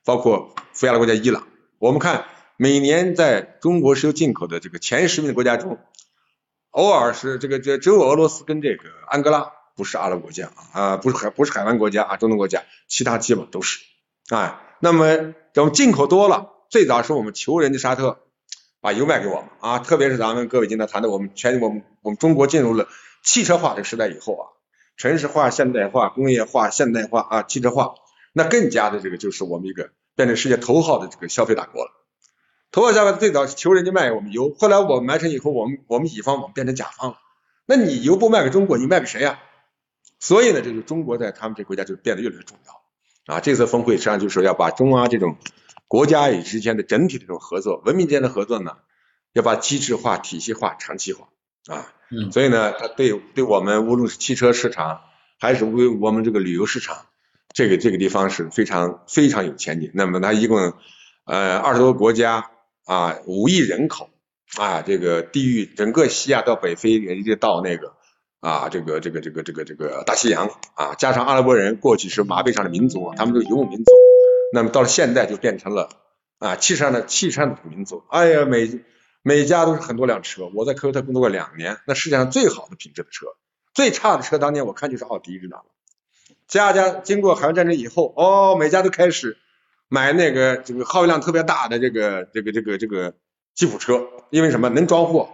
[0.04, 1.48] 包括非亚拉国家伊朗。
[1.78, 2.26] 我们看
[2.58, 5.78] 每年在中国石油进口的这个前十名的国家中，
[6.72, 13.80] 偶尔是这个这只有俄罗斯跟这个安哥拉不是阿拉伯国家啊，不是海不是海湾国家啊，中东国家，其他基本都是。
[14.30, 18.22] 哎，那么我们进口多了，最早是我们求人家沙特
[18.82, 22.88] 把油卖给我们啊，特别是咱们各位今天谈的我们全我们我们中国进入了
[23.24, 24.44] 汽车化的时代以后啊，
[24.98, 27.94] 城市化、现代化、工业化、现代化啊，汽车化，
[28.34, 29.92] 那更加的这个就是我们一个。
[30.14, 31.92] 变成世界头号的这个消费大国了。
[32.70, 37.18] 头号消费最早是求人家卖给我们油，后来我们完成以后，我们我们乙方我们变成甲方了。
[37.66, 39.40] 那你油不卖给中国，你卖给谁呀？
[40.20, 43.40] 所以呢，这个中国在他们这国家就变得越来越重要啊。
[43.40, 45.38] 这次峰会实际上就是要把中阿这种
[45.92, 48.78] 国家与之间的整体的这种合作、文明间的合作呢，
[49.34, 51.28] 要把机制化、体系化、长期化
[51.68, 51.92] 啊。
[52.10, 52.32] 嗯。
[52.32, 55.02] 所以呢，它对对我们无论是汽车市场，
[55.38, 56.96] 还是为我们这个旅游市场。
[57.54, 59.92] 这个这个地方是非常非常有前景。
[59.94, 60.72] 那么它一共
[61.26, 62.50] 呃二十多个国家
[62.86, 64.10] 啊，五亿人口
[64.56, 67.96] 啊，这个地域整个西亚到北非一直到那个
[68.40, 73.92] 啊这个这个这个这个这个大西洋啊，加上阿拉伯人过去是马背上的民族，他们都游牧民族，
[74.54, 75.90] 那么到了现在就变成了
[76.40, 78.04] 啊汽车上的汽车的民族。
[78.10, 78.80] 哎呀，每
[79.22, 80.50] 每家都是很多辆车。
[80.54, 83.28] 我在科威特工作过两年，那世界上最好的品质的车，
[83.74, 85.64] 最差的车当年我看就是奥迪，知道吗？
[86.48, 89.38] 家家经过海湾战争以后，哦，每家都开始
[89.88, 93.14] 买那个这个耗油量特别大的这个这个这个这个
[93.54, 95.30] 吉普车，因为什么能装货，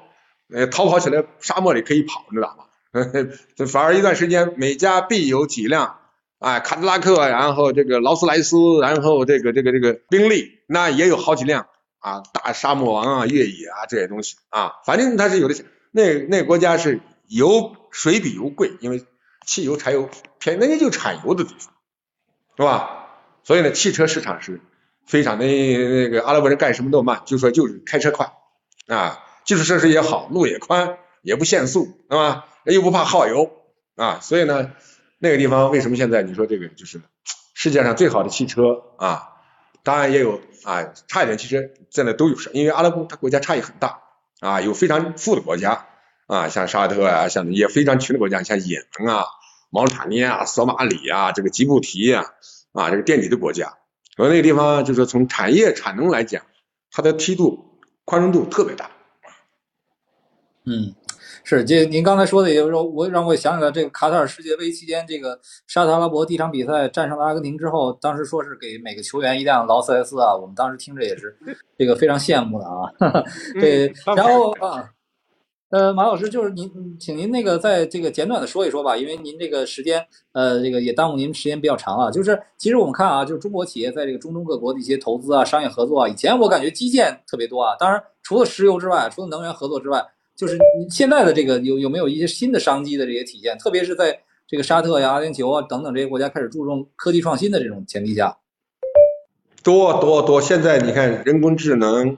[0.54, 2.66] 呃，逃跑起来沙漠里可以跑，你知道吗？
[3.68, 6.00] 反而一段时间每家必有几辆，
[6.39, 11.67] 哎，卡迪拉克，然后这个劳斯莱斯，然后这个这个这个宾利，那也有好几辆
[12.00, 15.56] 啊，大沙漠王啊，越野啊这些东西啊，反正它是有的。
[15.91, 19.06] 那那国家是油水比油贵，因为。
[19.45, 21.73] 汽油、柴油便宜，那就产油的地方，
[22.58, 23.08] 是吧？
[23.45, 24.60] 所以呢，汽车市场是
[25.06, 28.34] 非常的那个阿拉伯人干什么都慢，就说就是开车快
[28.88, 32.45] 啊，基础设施也好，路也宽，也不限速，是吧？
[32.65, 33.50] 又不怕耗油
[33.95, 34.71] 啊，所以呢，
[35.20, 37.02] 那个地方为什么现在你说这个就是
[37.54, 39.30] 世界上最好的汽车啊？
[39.84, 44.02] 当然也有啊，差一点汽车在那都有，因为阿拉伯它国家差异很大
[44.42, 45.88] 啊，有非常富的国家
[46.28, 49.26] 啊，像沙特啊，像也非常穷的国家，像也门啊。
[49.70, 52.24] 毛里塔尼亚、索马里啊，这个吉布提啊，
[52.72, 53.78] 啊，这个垫底的国家，
[54.18, 56.46] 我那个地方就是从产业产能来讲，
[56.90, 58.92] 它的梯度宽容度特别大。
[60.66, 60.96] 嗯，
[61.50, 71.34] 是，这您刚才说的，也就是说，我让我想起来，这个卡塔尔世界杯期间，这个沙特阿拉伯第一场比赛战胜了阿根廷之后，当时说是给每个球员一辆劳斯莱斯啊，我们当时听着也是
[71.78, 73.24] 这个非常羡慕的啊。
[73.62, 74.90] 对，然后啊。
[75.70, 82.10] 呃，马老师，就是您，请您那个在这个简短的说一说吧，因为您这个时间，呃，这个也耽误您时间比较长了。
[82.10, 90.02] 就是其实我们看啊，就是中国企业在这个中东各国的一些投资啊、商业合作啊，以前我感觉基建特别多啊，当然除了石油之外，除了能源合作之外，
[90.38, 93.58] 就是你现在的这个有有没有一些新的商机的这些体现？
[93.58, 98.38] 特别是在这个沙特呀、阿联酋啊等等这些国家开始注重科技创新的这种前提下，
[99.63, 102.17] 多多多，现在你看人工智能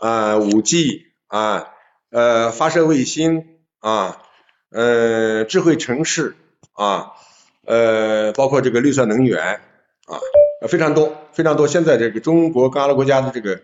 [0.00, 1.72] 啊、五 G 啊。
[2.08, 3.44] 呃，发射卫星
[3.80, 4.22] 啊，
[4.70, 6.36] 呃，智慧城市
[6.72, 7.12] 啊，
[7.66, 9.60] 呃，包括这个绿色能源
[10.06, 10.16] 啊，
[10.68, 11.66] 非常多，非常多。
[11.66, 13.60] 现在这个中国跟阿拉国家的这个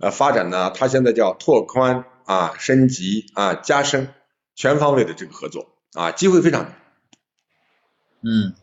[0.00, 4.14] 呃发展呢，它现在叫拓宽啊，升级啊，加深
[4.54, 6.72] 全方位的这个合作啊，机会非常多。
[8.24, 8.54] 嗯，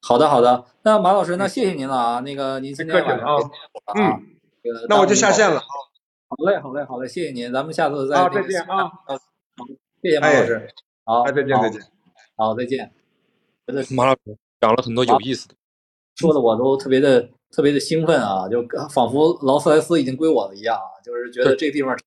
[0.00, 3.26] 好的好的，那马老师，那谢谢您了啊，那个您今天晚上
[3.94, 4.22] 嗯，
[4.88, 5.60] 那我就下线了。
[5.60, 8.84] 好嘞，好嘞，好嘞，谢谢您，咱们下次再再见啊！
[8.84, 9.16] 好，
[10.02, 10.68] 谢谢马老师，
[11.04, 11.80] 好，再见，再见，
[12.36, 12.92] 好，再见。
[13.96, 15.54] 马老师讲了很多有意思的，
[16.16, 22.04] 说的我都特别的特别的兴奋啊，就仿佛劳斯莱斯已经归我了一样啊，就是觉得这地方是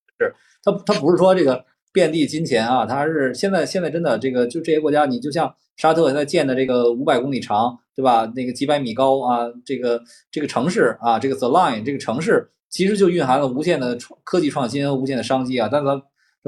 [0.63, 8.32] 它它不是说这个遍地金钱啊，它是现在现在真的这个就这些国家，你就像沙特现在建的这个五百公里长，对吧？
[8.36, 12.50] 那个几百米高啊，这个这个城市啊，这个 The Line 这个城市。
[12.71, 15.67] 其实就蕴含了无限的创科技创新和无限的商机啊！
[15.69, 16.02] 但咱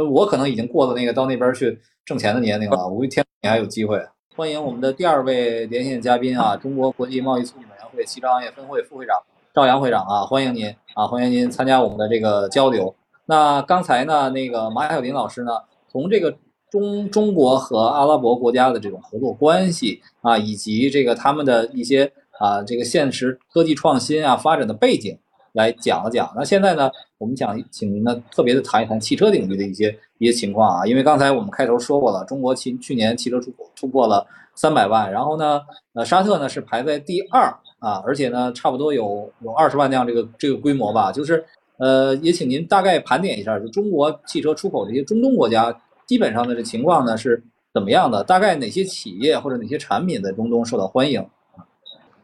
[0.10, 4.02] 我可能已经过了那个到那边去挣钱的年龄了，我天，你还有机会。
[4.34, 9.18] 欢迎我们的第二位连线嘉宾啊，中国国际贸易促进委员会西昌行业分会副会长
[9.54, 12.96] 赵阳会长啊，欢迎您啊，欢迎您参加我们的这个交流。
[13.26, 15.52] 那刚才呢，那个马晓林老师呢，
[15.90, 16.36] 从这个
[16.70, 25.18] 中中国和阿拉伯国家的这种合作关系啊，以及这个他们的一些啊这个现实科技创新啊发展的背景
[25.54, 26.34] 来讲了讲。
[26.36, 35.62] 那现在呢，我们想请您呢特别的谈一谈汽车领域的一些一些情况啊，因为刚才我们开头说过了，中国去去年汽车出口突破了三百万，然后呢，
[35.94, 41.46] 呃沙特呢是排在第二啊，而且呢差不多有有二十万辆这个这个规模吧，就是
[41.84, 47.44] 呃也请您大概盘点一下，就中国汽车出口这些中东国家基本上的这情况呢是。
[47.74, 48.24] 怎么样的？
[48.24, 51.28] 大概哪些企业或者哪些产品在中东受到欢迎？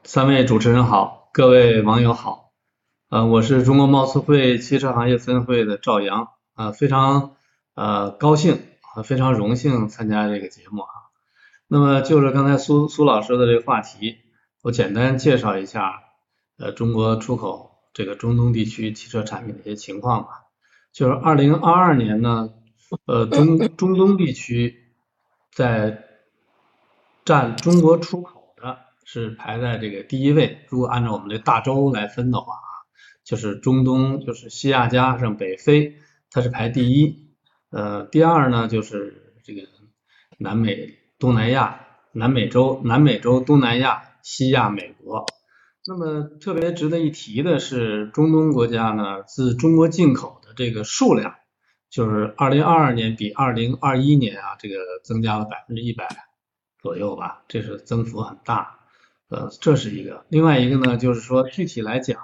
[0.03, 2.51] 三位主持人好，各位网友好，
[3.09, 7.31] 呃，我是中国贸促会汽车行业分会的赵阳，啊，非常
[7.73, 8.59] 呃高兴
[8.93, 10.93] 啊，非常荣幸参加这个节目啊。
[11.67, 14.17] 那么就是刚才苏苏老师的这个话题，
[14.61, 15.95] 我简单介绍一下
[16.59, 20.29] 呃中国出口这个中东地区汽车产品的一些情况吧。
[20.91, 22.49] 就是二零二二年呢，
[23.05, 24.85] 呃中中东地区。
[25.51, 26.05] 在
[27.25, 30.59] 占中国出口的是排在这个第一位。
[30.69, 32.69] 如果按照我们这大洲来分的话啊，
[33.25, 35.97] 就是中东，就是西亚加上北非，
[36.31, 37.33] 它是排第一。
[37.71, 39.63] 呃，第二呢就是这个
[40.37, 45.25] 南美、东南亚、南美洲、南美洲、东南亚、西亚、美国。
[45.89, 51.33] 那么特别值得一提的是，中东国家呢自中国进口的这个数量。
[51.89, 56.07] 就是二零二二年比二零二一年啊，这个增加了百分之一百
[56.79, 58.81] 左右吧，这是增幅很大，
[59.29, 60.23] 呃，这是一个。
[60.29, 62.21] 另外一个呢，就是说具体来讲，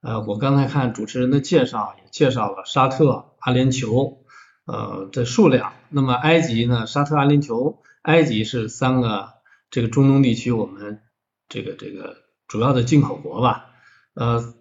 [0.00, 4.20] 呃，我刚才看主持人的介绍也介绍了沙特、阿联酋
[4.64, 5.74] 呃的数量。
[5.90, 9.34] 那么埃及呢，沙特、阿联酋、埃及是三个
[9.68, 11.02] 这个中东地区我们
[11.50, 13.66] 这个这个主要的进口国吧，
[14.14, 14.54] 呃，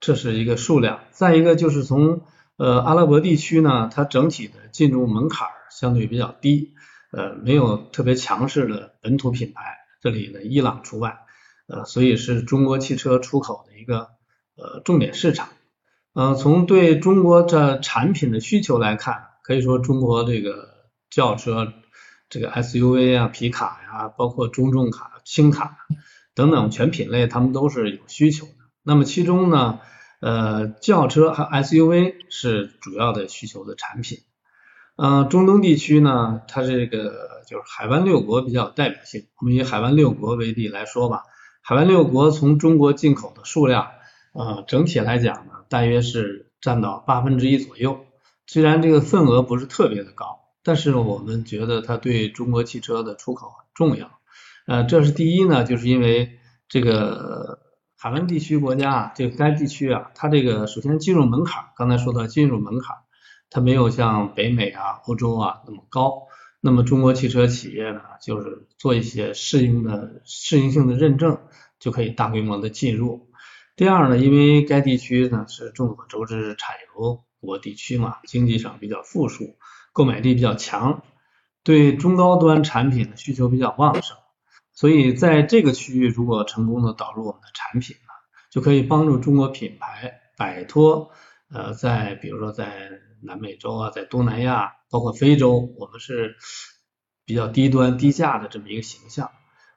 [0.00, 1.00] 这是一个数量。
[1.10, 2.22] 再一个就是从
[2.56, 6.74] 呃，阿拉伯地区呢，它整体的进入门槛相对比较低，
[7.10, 11.20] 呃，没有特别强势的本土品牌，这里呢伊朗除外，
[11.66, 14.10] 呃，所以是中国汽车出口的一个
[14.56, 15.48] 呃重点市场。
[16.12, 20.68] 呃，从对中国这产品的需求来看，可以说中国这个
[21.08, 21.72] 轿车、
[22.28, 25.78] 这个 SUV 啊、皮卡呀，包括中重卡、轻卡
[26.34, 28.52] 等等全品类，他们都是有需求的。
[28.82, 29.80] 那么其中呢？
[30.20, 34.18] 呃，轿车和 SUV 是主要的需求的产品。
[34.96, 39.28] 嗯，中东地区呢，它这个就是海湾六国比较有代表性。
[39.38, 41.22] 我们以海湾六国为例来说吧，
[41.62, 43.88] 海湾六国从中国进口的数量，
[44.34, 48.04] 呃，整体来讲呢，大约是占到八分之一左右。
[48.46, 54.19] 虽然这个份额不是特别的高，但是我们觉得它对中国汽车的出口很重要。
[54.70, 57.58] 呃，这是第一呢，就是因为这个。
[57.96, 62.96] 海湾地区国家啊，这该地区啊，它这个首先进入门槛，刚才说到进入门槛，
[63.50, 66.22] 它没有像北美啊、欧洲啊那么高。
[66.62, 71.40] 那么中国汽车企业呢，就是做一些适应的适应性的认证，
[71.78, 73.28] 就可以大规模的进入。
[73.76, 79.56] 第二呢，因为该地区呢是众所周知产油国地区嘛，经济上比较富庶，
[79.92, 81.02] 购买力比较强，
[81.64, 84.16] 对中高端产品的需求比较旺盛。
[84.80, 88.08] 所以在这个区域，如果成功的导入我们的产品呢，
[88.50, 91.10] 就可以帮助中国品牌摆脱
[91.52, 92.88] 呃，在比如说在
[93.22, 96.36] 南美洲啊，在东南亚，包括非洲，我们是
[97.26, 99.30] 比较低端低价的这么一个形象。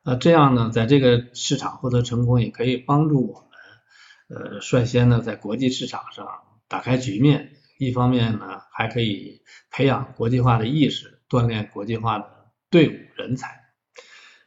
[0.06, 6.26] 呃，这样呢，在这个市场获得成功，也可以帮助我们呃率先呢在国际市场上
[6.70, 7.52] 打开局面。
[7.78, 12.26] 一方面呢，还可以培养国际化的意识，锻炼国际化的
[12.70, 13.62] 队伍人才。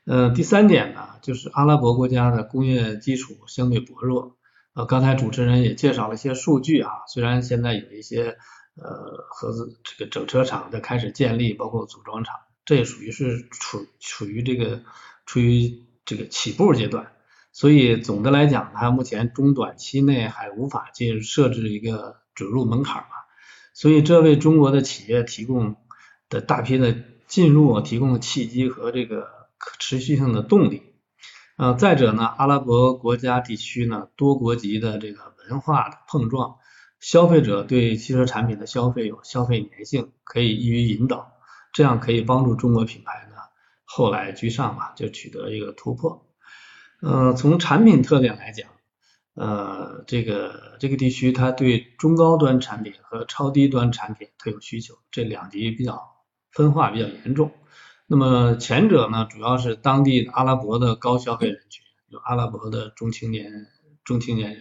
[0.06, 4.36] 呃，第三点呢，就是阿拉伯国家的工业基础相对薄弱。
[4.72, 8.36] 呃，刚才主持人也介绍了一些数据啊，虽然现在有一些
[8.76, 14.82] 呃合资这个整车厂在开始建立，包括组装厂，这也属于是处处于这个
[15.26, 17.08] 处于这个起步阶段。
[17.50, 23.08] 所以总的来讲，它目前中短期内还无法进设置一个准入门槛嘛。
[23.74, 25.74] 所以这为中国的企业提供
[26.28, 26.94] 的大批的
[27.26, 29.34] 进入提供的契机和这个。
[29.58, 30.82] 可持续性的动力，
[31.56, 36.56] 呃，再者呢，阿拉伯国家地区呢，多国籍的这个文化的碰撞，
[37.00, 41.32] 消费者对汽车产品的消费有消费粘性，可以易于引导，
[41.72, 43.36] 这样可以帮助中国品牌呢
[43.84, 46.26] 后来居上嘛，就取得一个突破。
[47.00, 48.68] 呃，从产品特点来讲，
[49.34, 56.02] 呃，这个这个地区它对中高端产品和超低端产品特有需求，这两极比较
[56.50, 57.52] 分化比较严重。
[58.08, 63.50] 那么前者呢，主要是当地阿拉伯的高消费人群，有阿拉伯的中青年、
[64.04, 64.60] 中青年人；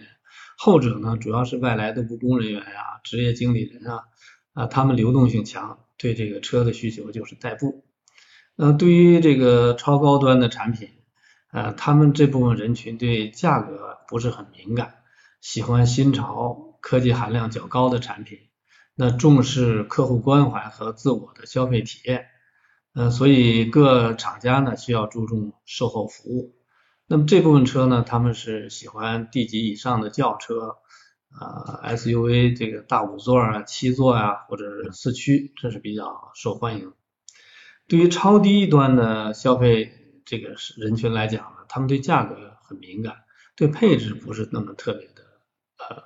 [0.58, 4.02] 后者呢，主要是外来的务工人员呀、职业经理人啊，
[4.52, 7.84] 啊，他们流动性强，对这个车的需求就是代步。
[8.56, 10.88] 呃，对于这个超高端的产品，
[11.52, 14.96] 呃，他们这部分人群对价格不是很敏感，
[15.40, 18.38] 喜欢新潮、科技含量较高的产品，
[18.96, 22.26] 那重视客户关怀和自我的消费体验，
[22.96, 26.56] 呃，所以各厂家呢需要注重售后服务。
[27.06, 30.78] 那么这部分车呢，他们是喜欢 D 级以上的轿车，
[31.28, 36.94] 啊 SUV 这个大五座啊、七座啊，或者四驱，这是比较受欢迎。
[37.86, 39.92] 对于超低端的消费
[40.24, 43.14] 这个人群来讲呢，他们对价格很敏感，
[43.56, 45.22] 对配置不是那么特别的
[45.76, 46.02] 呃，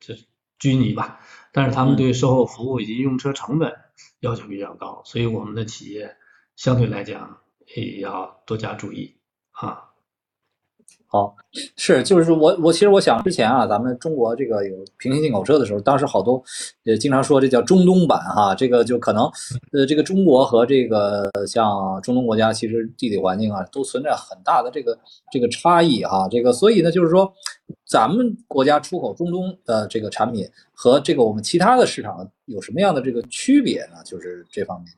[0.00, 0.16] 这
[0.58, 1.20] 拘泥吧。
[1.52, 3.74] 但是他们对售后服务以及用车成本
[4.20, 6.16] 要求比较高，所以我们的企业
[6.56, 7.40] 相对来讲
[7.76, 9.18] 也要多加注意
[9.50, 9.89] 啊。
[11.12, 11.34] 好，
[11.74, 16.40] 是，就是我我其实我想之前啊，咱们中国这个有平行进口车的时候，当时好多
[16.84, 19.24] 也经常说这叫中东版哈，这个就可能
[19.72, 24.96] 呃这个中国和这个像中东国家其实地理环境啊都存在很大的这个
[25.32, 27.32] 这个差异哈，这个所以呢就是说
[27.84, 33.96] 咱们国家出口中东的这个产品和这个我们其他的市场有什么样的这个区别呢？
[34.04, 34.92] 就是这方面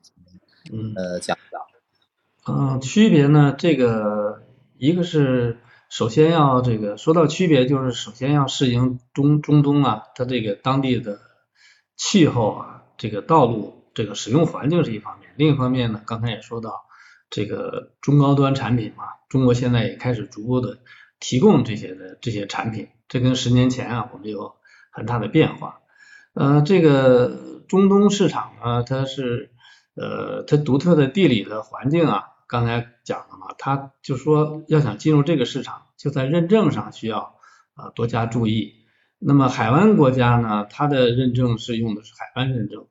[0.75, 2.55] 嗯呃讲一讲。
[2.55, 4.43] 嗯，区别呢，这个
[4.77, 5.57] 一个是。
[5.93, 11.21] 首先要这个说到区别，就是首先要适应中中东啊，它这个当地的
[11.97, 16.87] 气候啊，这个道路这个使用环境是一方面，另一方面呢，刚才也说到
[17.29, 20.79] 这个中高端产品嘛，中国现在也开始逐步的
[21.21, 24.55] 提供这些的这些产品，这跟十年前啊我们有
[24.91, 25.81] 很大的变化。
[26.33, 29.51] 呃，这个中东市场呢，它是
[29.95, 32.29] 呃它独特的地理的环境啊。
[32.53, 37.39] 刚才讲了嘛，他就说要想进入这个市场，就在认证上需要
[37.73, 38.75] 啊多加注意。
[39.19, 42.89] 那么海湾国家呢，它的认证是用的是海湾认证。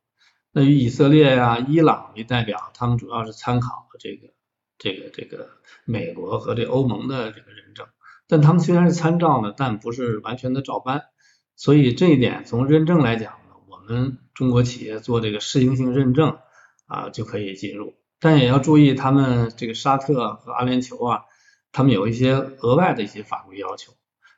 [0.51, 4.34] 那以以色列呀、伊朗为代表，他们主要是参考了这个
[4.80, 5.51] 这个这个
[5.86, 7.86] 美国和这欧盟的这个认证。
[8.28, 11.03] 但他们虽然是参照呢，但不是完全的照搬。
[11.55, 16.39] 所以这一点从认证来讲呢，我们中国企业做这个适应性认证
[16.88, 17.93] 啊就可以进入。
[18.22, 21.26] 但也要注意，他们这个沙特和阿联酋啊，
[21.72, 23.93] 他们有一些额外的一些法规要求，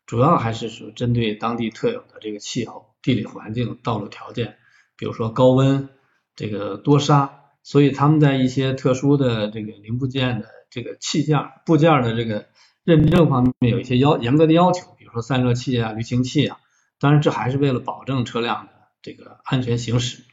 [0.06, 4.56] 主要还是说针对当地特有的这个气候、地理环境、道路条件，
[4.96, 5.90] 比如说高温、
[6.34, 12.46] 这个多沙，所以他们在一些特殊的这个零部件的这个器件、部件的这个
[12.86, 16.58] 认证方面有一些要严格的要求，比如说散热器啊、滤清器啊，
[17.02, 18.72] 当然这还是为了保证车辆的
[19.02, 20.24] 这个安全行驶。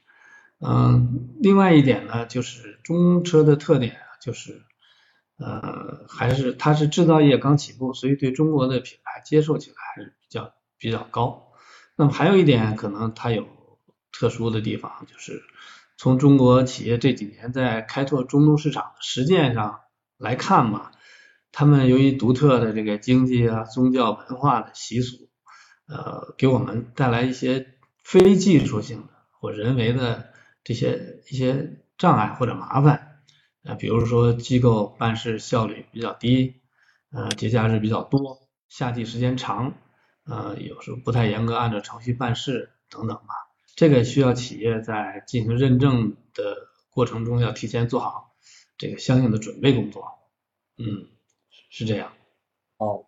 [0.63, 4.61] 嗯，另外一点呢，就是中车的特点啊，就是
[5.39, 11.49] 呃，还是它是制造业刚起步，所以对中国的品牌接受起来还是比较比较高。
[11.97, 13.49] 那么还有一点，可能它有
[14.13, 15.43] 特殊的地方，就是
[15.97, 19.81] 从中国企业这几年在开拓中东市场实践上
[20.19, 20.91] 来看嘛，
[21.53, 25.31] 他们由于独特的这个经济啊、宗教文化的习俗，
[25.89, 30.29] 呃，给我们带来一些非技术性的或人为的。
[30.63, 33.23] 这些一些障碍或者麻烦，
[33.63, 36.61] 呃，比如说机构办事效率比较低，
[37.13, 39.75] 呃，节假日比较多，夏季时间长，
[40.25, 43.29] 呃，有时候不太严格按照程序办事等等吧。
[43.75, 48.35] 这个需要企业在进行认证的过程中要提前做好
[48.77, 50.05] 这个相应的准备工作。
[50.77, 51.09] 嗯，
[51.71, 52.13] 是这样。
[52.77, 53.07] 哦，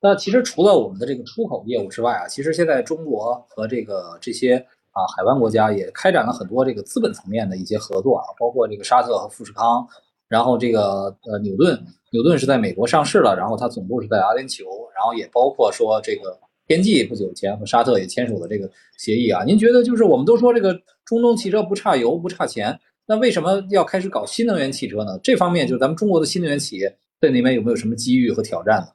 [0.00, 4.66] 那其实除了我们的这个出口业务之外啊，其实现在中国和这个这些。
[4.92, 9.86] 啊，海湾国家也开展了很多这个资本层面的一些合作啊，包括这个沙特和富士康，
[10.28, 11.80] 然后这个呃纽顿，
[12.12, 14.64] 纽顿是在美国上市了，然后它总部是在阿联酋，
[14.94, 19.44] 然后也包括说这个天际不久前和沙特也签署了这个协议啊。
[19.44, 20.72] 您觉得就是我们都说这个
[21.04, 25.18] 中东汽车不差油不差钱，那为什么要开始搞新能源汽车呢？
[25.22, 28.88] 这方面就咱们中国的新能源企业在那边有没有什么机遇和挑战呢？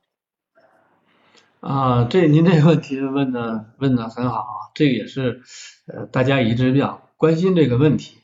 [1.62, 5.41] 啊，这您这个问题问的问的很好啊，这个也是。
[5.88, 8.17] 呃，大家一直比较关心这个问题。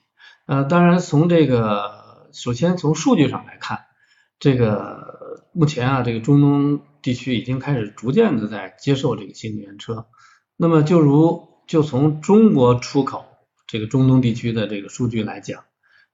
[0.47, 3.85] 呃，当然从这个，首先从数据上来看，
[4.39, 10.07] 这个目前啊，这个中东地区已经开始逐渐的在接受这个新能源车。
[10.57, 13.25] 那么就如就从中国出口
[13.67, 15.63] 这个中东地区的这个数据来讲，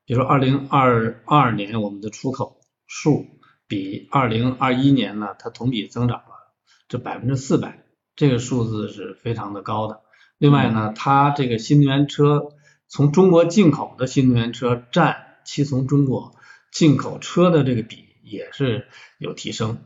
[0.06, 3.26] 比如说二零二二年我们的出口数
[3.70, 6.54] 比二零二一年呢，它同比增长了
[6.90, 7.86] 这百分之四百，
[8.18, 10.02] 这个数字是非常的高的。
[10.38, 12.50] 另外呢，它这个新能源车
[12.88, 16.36] 从中国进口的新能源车占其从中国
[16.72, 19.80] 进口车的这个比也是有提升，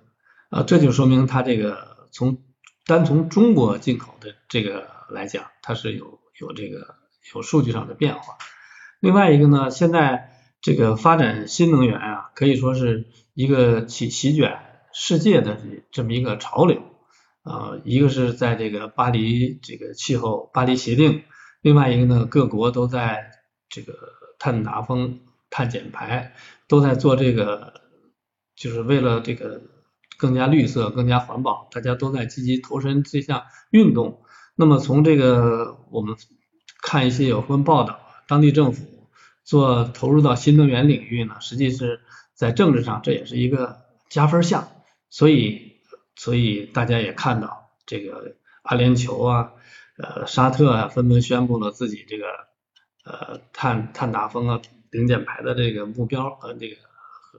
[0.50, 2.40] 啊，这就说明它这个从
[2.86, 6.96] 单从中国进口的这个来讲，它是有有这个
[7.34, 8.38] 有数据上的变化。
[9.00, 10.32] 另外一个呢，现在
[10.62, 14.60] 这个发展新能源啊，可以说是一个起席卷
[14.92, 15.58] 世界的
[15.92, 16.84] 这么一个潮流。
[17.44, 21.24] 呃，一个是在这个巴黎这个气候巴黎协定，
[21.62, 23.32] 另外一个呢，各国都在
[23.68, 23.96] 这个
[24.38, 26.36] 碳达峰、碳减排，
[26.68, 27.82] 都在做这个，
[28.56, 29.60] 就是为了这个
[30.18, 34.22] 更加绿色、更加环保，大家都在积极投身这项运动。
[34.56, 36.16] 那么从这个我们
[36.84, 38.86] 看一些有关报道，当地政府
[39.44, 42.02] 做投入到新能源领域呢，实际是
[42.36, 43.80] 在政治上这也是一个
[44.10, 44.68] 加分项，
[45.10, 45.71] 所以。
[46.16, 49.54] 所以大家也看到，这个阿联酋啊，
[49.98, 52.26] 呃，沙特啊，纷纷宣布了自己这个
[53.04, 56.76] 呃碳碳达峰啊、零减排的这个目标和这个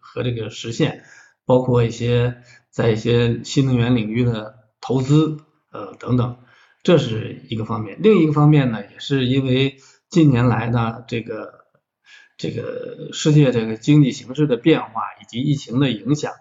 [0.00, 1.04] 和这个实现，
[1.44, 5.38] 包括一些在一些新能源领域的投资
[5.70, 6.38] 呃等等，
[6.82, 7.98] 这是一个方面。
[8.02, 9.76] 另一个方面呢，也是因为
[10.08, 11.66] 近年来呢，这个
[12.36, 16.32] 这个世界这个经济形势的变化以及疫情的影响，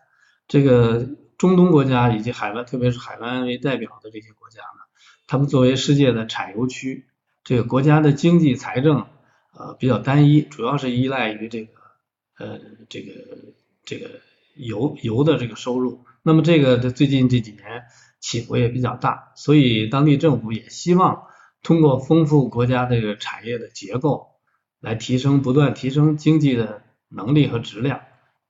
[0.48, 1.08] 这个。
[1.42, 4.84] 中东国家以及海湾，特别是海湾为代表的这些国家呢，
[5.26, 7.08] 他们作为世界的产油区，
[7.44, 9.08] 这个国家的经济财政
[9.58, 11.74] 呃比较单一，主要是依赖于这个
[12.38, 13.14] 呃这个
[13.84, 14.22] 这个
[14.54, 16.06] 油油的这个收入。
[16.22, 17.86] 那么这个在最近这几年
[18.20, 21.24] 起伏也比较大，所以当地政府也希望
[21.64, 24.28] 通过丰富国家这个产业的结构，
[24.80, 28.02] 来提升不断提升经济的能力和质量。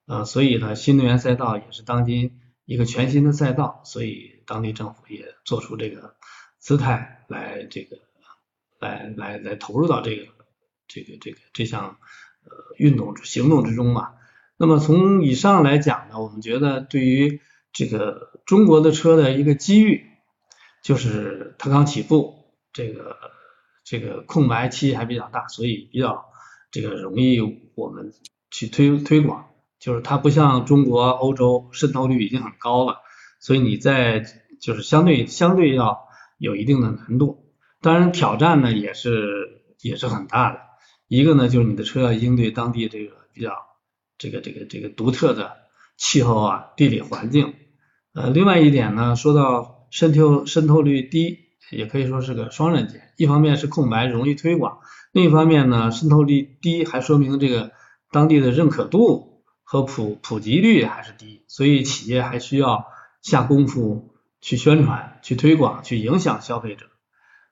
[0.07, 2.40] 呃，所以呢，新能源赛道也是当今。
[2.71, 6.15] 一个全新的赛道，所以当地政府也做出这个
[6.57, 7.97] 姿态来，这个
[8.79, 10.27] 来来来投入到这个
[10.87, 11.97] 这个这个这项
[12.45, 14.13] 呃运动行动之中嘛。
[14.55, 17.41] 那么从以上来讲呢，我们觉得对于
[17.73, 20.05] 这个中国的车的一个机遇，
[20.81, 23.17] 就是它刚起步，这个
[23.83, 26.31] 这个空白期还比较大，所以比较
[26.71, 27.41] 这个容易
[27.75, 28.13] 我们
[28.49, 29.50] 去推推广。
[29.81, 32.97] 就是它不像中国、欧洲渗透率已经很高了，
[33.39, 34.23] 所以你在
[34.61, 36.07] 就是相对相对要
[36.37, 37.51] 有一定的难度。
[37.81, 40.59] 当然挑战呢也是也是很大的。
[41.07, 43.53] 一个呢就是你的车要应对当地这个比较
[44.19, 45.57] 这个这个这个独特的
[45.97, 47.55] 气候啊、地理环境。
[48.13, 51.39] 呃，另外一点呢，说到渗透渗透率低，
[51.71, 53.01] 也可以说是个双刃剑。
[53.17, 54.77] 一方面是空白容易推广，
[55.11, 57.71] 另一方面呢渗透率低还说明这个
[58.11, 59.30] 当地的认可度。
[59.71, 62.87] 和普普及率还是低，所以企业还需要
[63.21, 66.87] 下功夫去宣传、去推广、去影响消费者。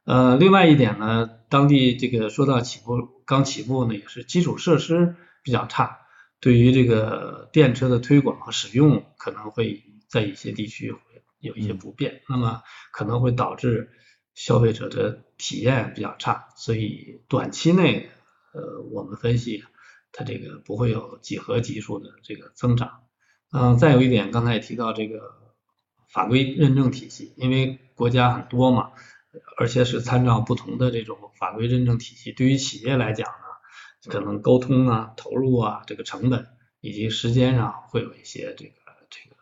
[0.03, 5.99] 呃，另外一点呢，当地这个说到起步刚起步呢，也是基础设施比较差，
[6.41, 10.99] 对于这个电车的推广和使用可能会在一些地区会
[11.39, 13.91] 有一些不便，那么可能会导致
[14.35, 18.09] 消费者的体验比较差，所以短期内
[18.53, 19.63] 呃，我们分析。
[20.11, 23.03] 它这个不会有几何级数的这个增长，
[23.51, 25.35] 嗯，再有一点，刚才也提到这个
[26.07, 28.91] 法规认证体系，因为国家很多嘛，
[29.57, 36.47] 而且是参照不同的这种法规认证体系，对于企业来讲呢，可能沟通啊、投入啊、这个成本
[36.81, 38.71] 以及时间上会有一些这个
[39.09, 39.35] 这个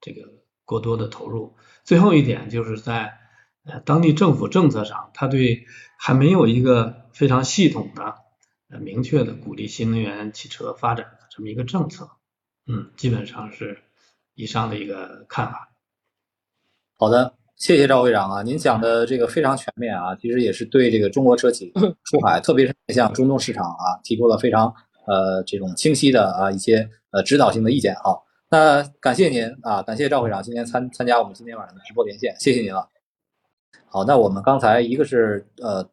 [0.00, 0.32] 这个
[0.64, 1.54] 过多的投入。
[1.84, 3.18] 最后一点就是在
[3.64, 5.66] 呃当地政府政策上，它对
[5.98, 8.23] 还没有一个非常系统的。
[8.78, 12.08] 明确的鼓励新能源汽车发展的这么一个政策，
[12.66, 13.78] 嗯，基本上是
[14.34, 15.70] 以上的一个看法。
[16.96, 21.72] 好的，谢谢赵会长啊，您讲的这个非常全面啊，其实也是对这个中国车企
[22.04, 24.72] 出海，特别是向中东市场啊，提出了非常
[25.06, 28.14] 呃这种清晰的啊一些呃指导性的意见啊。
[28.48, 32.88] 那感谢您啊，感谢赵会长今天参参加我们今天晚上的直播连线，谢谢您了。
[33.86, 35.88] 好，那我们刚才一个是呃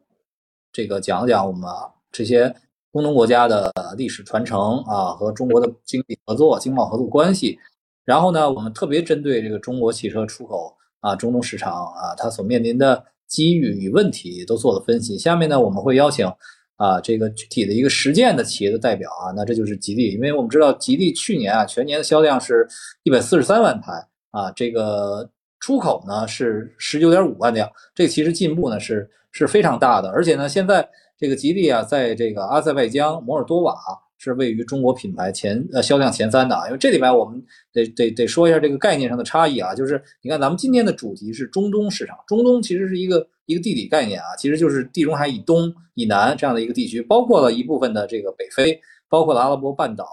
[0.72, 1.68] 这个讲讲我们
[2.10, 2.54] 这些。
[2.92, 7.58] 中东国家的历史传承啊，和中国的经济合作、经贸合作关系。
[8.04, 15.16] 然后呢，我们特别针对这个中国汽车出口啊，中东市场啊，它所面临的机遇与问题都做了分析。
[15.16, 16.30] 下面呢，我们会邀请
[16.76, 20.12] 啊，这个具体的一个实践的企业的代表啊，那这就是吉利。
[20.12, 22.68] 因为我们知道吉利去年啊，全年的销量是
[23.04, 25.30] 一百四十三万台啊，这个
[25.60, 30.10] 出口呢是十九点五万辆，这其实进步呢是是非常大的。
[30.10, 30.86] 而且呢，现在。
[31.22, 33.76] 这个吉利啊，在这个阿塞拜疆、摩尔多瓦
[34.18, 36.66] 是位于中国品牌前呃销量前三的啊。
[36.66, 37.40] 因为这里边我们
[37.72, 50.04] 得得得说一下这个概念上的差异啊，就是你看咱们今天的主题是中东市场，中东其实是一个一个地理概念啊，其实就是地中海以东、以南这样的一个地区，包括了一部分的这个北非，包括了阿拉伯半岛，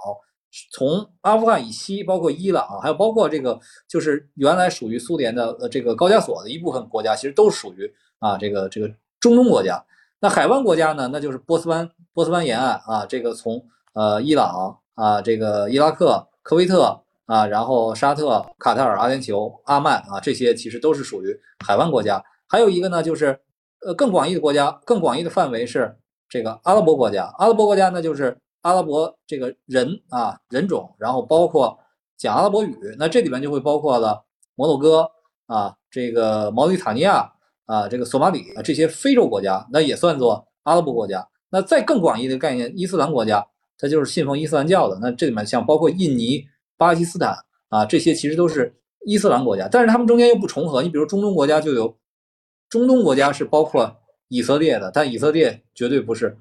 [0.71, 8.87] 从阿富汗以西，包括伊朗，还有包括这个就是原来属于苏联的呃这个高加索的一部分国家，其实都属于啊这个这个
[9.19, 9.83] 中东国家。
[10.21, 11.09] 那海湾国家呢？
[11.13, 22.21] 那就是波斯湾，波斯湾沿岸啊，这个从呃伊朗啊，这个伊拉克、科威特啊，然后沙特、卡塔尔、阿联酋、阿曼啊，这些其实都是属于海湾国家。
[22.47, 23.39] 还有一个呢，就是
[23.85, 25.97] 呃更广义的国家，更广义的范围是
[26.27, 27.33] 这个阿拉伯国家。
[27.37, 31.79] 阿拉伯国家呢，就是阿拉伯这个人啊人种，然后包括
[32.17, 34.21] 讲阿拉伯语，那这里面就会包括了
[34.55, 35.09] 摩洛哥
[35.45, 37.31] 啊，这个毛里塔尼亚
[37.69, 41.25] 啊，这个索马里啊这些非洲国家，那也算作阿拉伯国家。
[41.51, 43.45] 那再更广义的概念，伊斯兰国家，
[43.77, 44.97] 它就是信奉伊斯兰教的。
[45.01, 46.47] 那这里面像包括印尼。
[46.79, 48.73] 巴基斯坦啊，这些其实都是
[49.05, 50.81] 伊斯兰国家，但是他们中间又不重合。
[50.81, 51.93] 你比如中东国家就有，
[52.69, 53.97] 中东国家是包括
[54.29, 56.37] 以色列的，但以色列绝对不是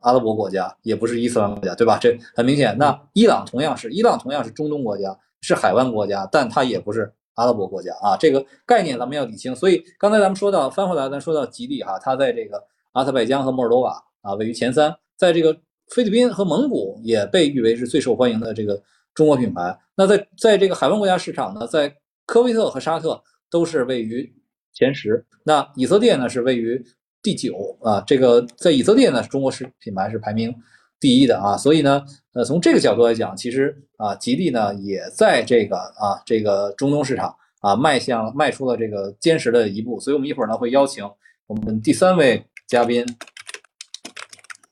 [0.00, 1.96] 阿拉伯国家，也不是伊斯兰国家，对吧？
[2.02, 2.76] 这很明显。
[2.76, 8.16] 那伊朗同样是，伊朗同样是中东国家，是海湾国家，但它也不是阿拉伯国家啊。
[8.18, 9.54] 这个概念咱们要理清。
[9.56, 12.62] 所以刚才咱们说到翻回来，咱说到吉利哈，它在这个
[12.92, 15.56] 阿塞拜疆和摩尔多瓦啊位于前三，在这个
[15.94, 18.82] 菲律宾和蒙古也被誉为是最受欢迎的这个。
[19.14, 21.92] 中国品牌，那在在这个海湾国家市场呢，在
[22.24, 23.20] 科威特和沙特
[23.50, 24.32] 都是位于
[24.72, 26.80] 前十，那以色列呢是位于
[27.20, 28.00] 第九啊。
[28.06, 30.54] 这个在以色列呢，中国是品牌是排名
[31.00, 31.56] 第一的啊。
[31.56, 39.98] 所以呢，呃，从这个角度来讲，其实啊，吉利呢也在这个啊这个中东市场啊迈向迈出了这个坚实的一步。
[40.00, 41.08] 所以我们一会儿呢会邀请
[41.46, 43.06] 我们第三位嘉宾，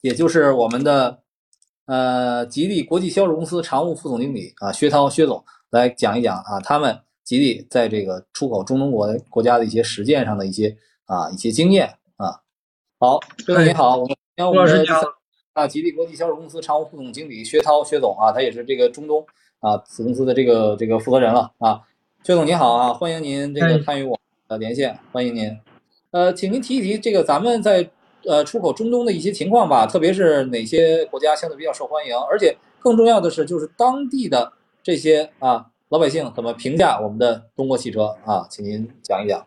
[0.01, 1.20] 也就是我们的。
[1.89, 12.41] 呃，吉利国际销售公司常务副总经理啊，薛涛薛总来讲一讲啊，他们吉利在这个出口中东国国家的一些实践上的一些啊一些经验啊。
[12.99, 14.16] 好，薛总你好，我们
[14.49, 14.85] 我们的
[15.57, 19.24] 啊，吉利国际销售公司常务副总经理薛涛薛总啊，他也是这个中东
[19.61, 21.80] 啊子公司的这个这个负责人了啊。
[22.22, 25.50] 薛总您好啊，欢迎您这个参与我的连线，欢迎您。
[26.11, 27.88] 呃，请您提一提这个咱们在。
[28.28, 34.52] 呃，出口中东的一些情况吧，特别是哪些国家相对比较受欢迎，而且更重要的是，就是当地的
[34.82, 39.46] 这些啊老百姓怎么评价我们的中国汽车啊，请您讲一讲。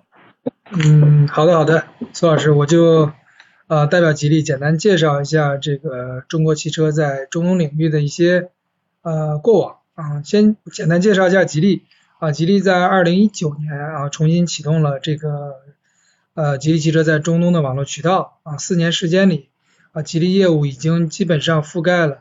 [0.71, 1.83] 嗯，好的好的，
[2.13, 3.11] 苏老师，我就
[3.69, 8.49] 呃代表吉利简单介绍一下这个中国汽车在中东领域的一些
[9.01, 11.83] 呃过往啊，先简单介绍一下吉利
[12.19, 15.55] 啊，吉利在二零一九年啊重新启动了这个。
[16.35, 19.49] 呃，吉利汽车在中东的网络渠道啊，四年时间里
[19.91, 22.19] 啊，吉利业务已经基本上覆盖了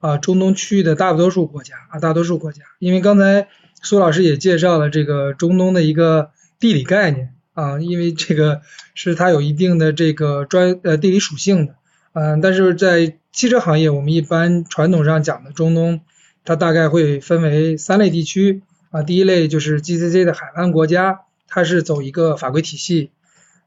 [0.00, 2.64] 啊中东区域的大多数国家啊，大多数国家。
[2.80, 3.46] 因为刚才
[3.80, 8.62] 苏老师也介绍了这个中东的一个地理概念啊，因为这个
[8.94, 11.74] 是它有一定的这个专呃地理属性的，
[12.12, 16.00] 嗯，但是在汽车行业，我们一般传统上讲的中东，
[16.44, 23.10] 它大概会分为三类地区啊，第一类就是 GCC 的海湾国家，它是走一个法规体系。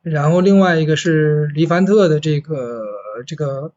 [0.01, 2.83] 然后另外一个是黎凡特的这个
[3.25, 3.73] 这个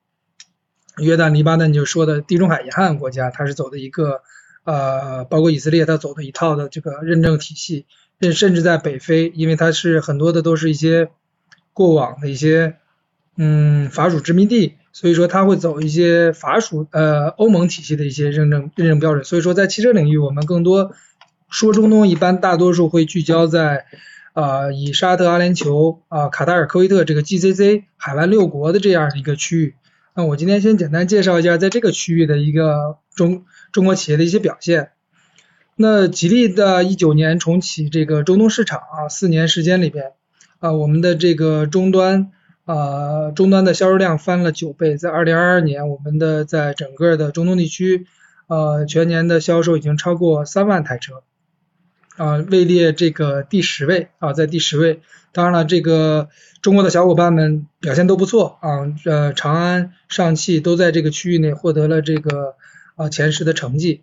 [0.98, 4.20] 约旦、黎巴嫩就说的地中海沿岸国家，它是走的一个
[4.64, 7.86] 呃，包括以色列，它走的一套的这个认证体系。
[8.20, 11.10] 甚甚至在北非，因为它是很多的都是一些
[11.72, 12.76] 过往的一些
[13.36, 19.24] 嗯法属殖民地，所以说它会走一些法属呃欧盟体系的一些认证认证标准。
[19.24, 20.92] 所以说在汽车领域，我们更多
[21.48, 23.86] 说中东，一般大多数会聚焦在。
[24.34, 29.74] 啊，以沙特、阿联酋、啊卡塔尔、科威特这个 GCC 海湾六国的这样的一个区域，
[30.14, 34.90] 那我今天先简单介绍一下在这个区域的一个中中国企业的一些表现。
[35.80, 40.10] 那吉利的一九年重启这个中东市场啊，四年时间里边
[40.58, 42.32] 啊，我们的这个终端
[42.64, 48.08] 啊终端的销售量翻了九倍，在二零二二年，我们的在整个的中东地区
[48.48, 51.22] 呃全年的销售已经超过三万台车。
[52.16, 55.00] 啊，位列这个第十位啊，在第十位。
[55.30, 56.28] 当然了，这个
[56.60, 62.56] 中国的小伙伴们表现都不错啊，呃，长安、上汽都在这个区域内获得了这个
[62.96, 64.02] 啊前十的成绩。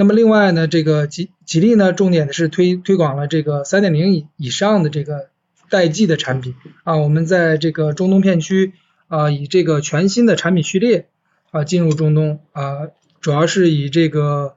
[0.00, 5.28] 那么另外呢，这个吉吉利呢，重点的是推推广了这个三点零以以上的这个
[5.68, 8.72] 代际的产品啊，我们在这个中东片区
[9.08, 11.08] 啊，以这个全新的产品序列
[11.50, 12.88] 啊进入中东啊，
[13.20, 14.54] 主要是以这个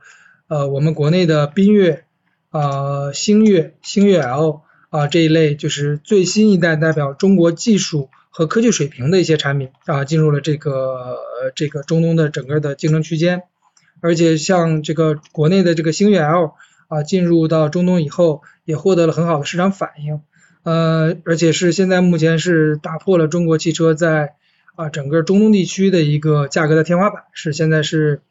[0.48, 2.06] 呃我们国内的缤越。
[2.52, 11.18] 啊，星越、星越 L 啊这一类就是最新一代代表中国技术和科技水平的一些产品啊，进入了这个
[11.56, 13.42] 这个中东的整个的竞争区间。
[14.04, 16.52] 而且像这个国内的这个星越 L
[16.90, 20.20] 啊，进入到中东以后，也获得了很好的市场反应。
[20.64, 24.34] 呃，而且是现在目前是打破了中国汽车在
[24.76, 28.22] 啊整个中东地区的一个价格的天花板，是现在是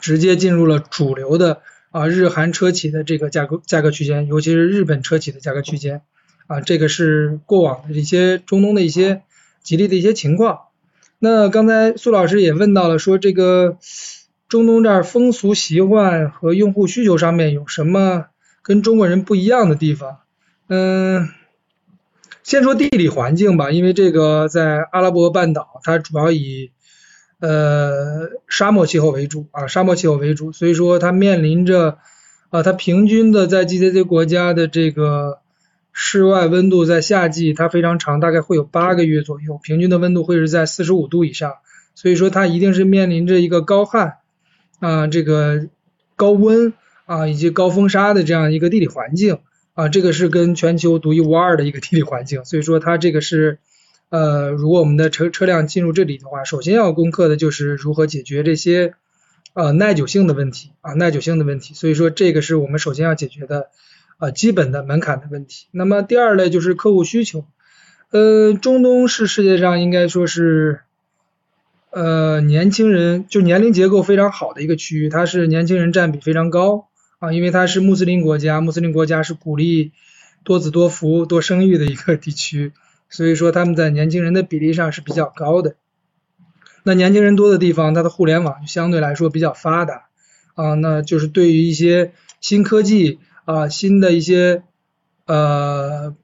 [0.00, 1.60] 直接进入了主流的。
[1.90, 6.02] 啊，日韩车企的这个价格价格区间，尤其是日本车企的价格区间，
[6.46, 9.22] 啊，这个是过往的这些中东的一些
[9.62, 10.58] 吉利的一些情况。
[11.18, 13.78] 那刚才苏老师也问到了，说这个
[14.48, 18.26] 中东这儿风俗习惯和用户需求上面有什么
[18.62, 20.20] 跟中国人不一样的地方？
[20.68, 21.28] 嗯，
[22.42, 26.70] 先说地理环境吧，因为这个在阿拉伯半岛，它主要以
[27.40, 31.98] 呃沙漠气候为主啊，沙漠气候为主，所以说它面临着
[32.48, 35.40] 啊，它平均的在 GCC 国家的这个
[35.92, 41.56] 室外温度在夏季它非常长，大概会有八个月左右，平均的温度会是在四十五度以上，
[41.94, 44.16] 所以说它一定是面临着一个高旱
[44.80, 45.68] 啊，这个
[46.16, 46.72] 高温
[47.06, 49.38] 啊以及高风沙的这样一个地理环境
[49.74, 53.58] 啊，这个是跟全球独一无二的一个地理环境，所以说它这个是。
[54.10, 58.94] 呃，如果我们的车车辆进入这里的话，首先要攻克的就是如何解决这些
[59.52, 61.74] 呃耐久性的问题啊，耐久性的问题。
[61.74, 63.68] 所以说这个是我们首先要解决的
[64.18, 65.66] 呃基本的门槛的问题。
[65.72, 67.44] 那么第二类就是客户需求，
[68.10, 70.80] 呃，中东是世界上应该说是
[71.98, 76.86] 呃年轻人就年龄结构非常好的一个区域，它是年轻人占比非常高
[77.18, 79.90] 啊，因为它是穆斯林国家，穆斯林国家是鼓励
[80.44, 82.72] 多子多福、多生育的一个地区。
[83.10, 85.74] 所以说他们在年轻人的比例上是比较高的。
[86.84, 90.08] 那年轻人多的地方，它的互联网相对来说比较发达
[90.54, 94.62] 啊，那就是对于一些新科技啊、新的一些
[95.26, 96.14] 呃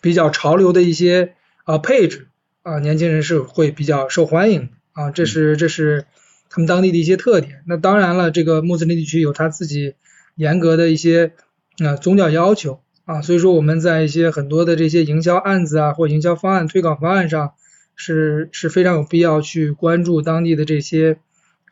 [0.00, 1.34] 比较潮流的一些
[1.64, 2.28] 啊配置
[2.68, 6.04] 啊，年轻人是会比较受欢迎啊，这是这是
[6.50, 7.62] 他们当地的一些特点。
[7.66, 9.94] 那当然了，这个穆斯林地区有他自己
[10.34, 11.32] 严格的一些
[11.78, 12.80] 啊宗教要求。
[13.06, 17.54] 啊，所以说我们在一些很多的这些营销案子啊，或营销方案、推广方案上，
[17.96, 21.16] 是是非常有必要去关注当地的这些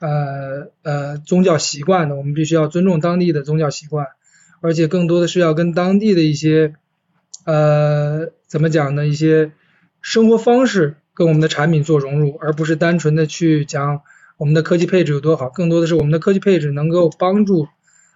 [0.00, 2.16] 呃呃宗教习惯的。
[2.16, 4.06] 我们必须要尊重当地的宗教习惯，
[4.62, 6.72] 而且更多的是要跟当地的一些
[7.44, 9.06] 呃怎么讲呢？
[9.06, 9.52] 一些
[10.06, 14.02] 生活方式跟我们的产品做融入，而不是单纯的去讲
[14.36, 15.48] 我们的科技配置有多好。
[15.48, 17.66] 更多的是我们的科技配置能够帮助。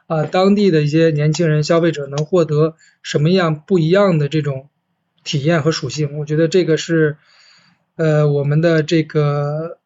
[0.07, 4.69] 啊，当地的一些年轻人消费者能获得什么样不一样的这种
[5.25, 6.17] 体验和属性？
[6.17, 7.17] 我觉得这个是
[7.97, 9.79] 呃我们的这个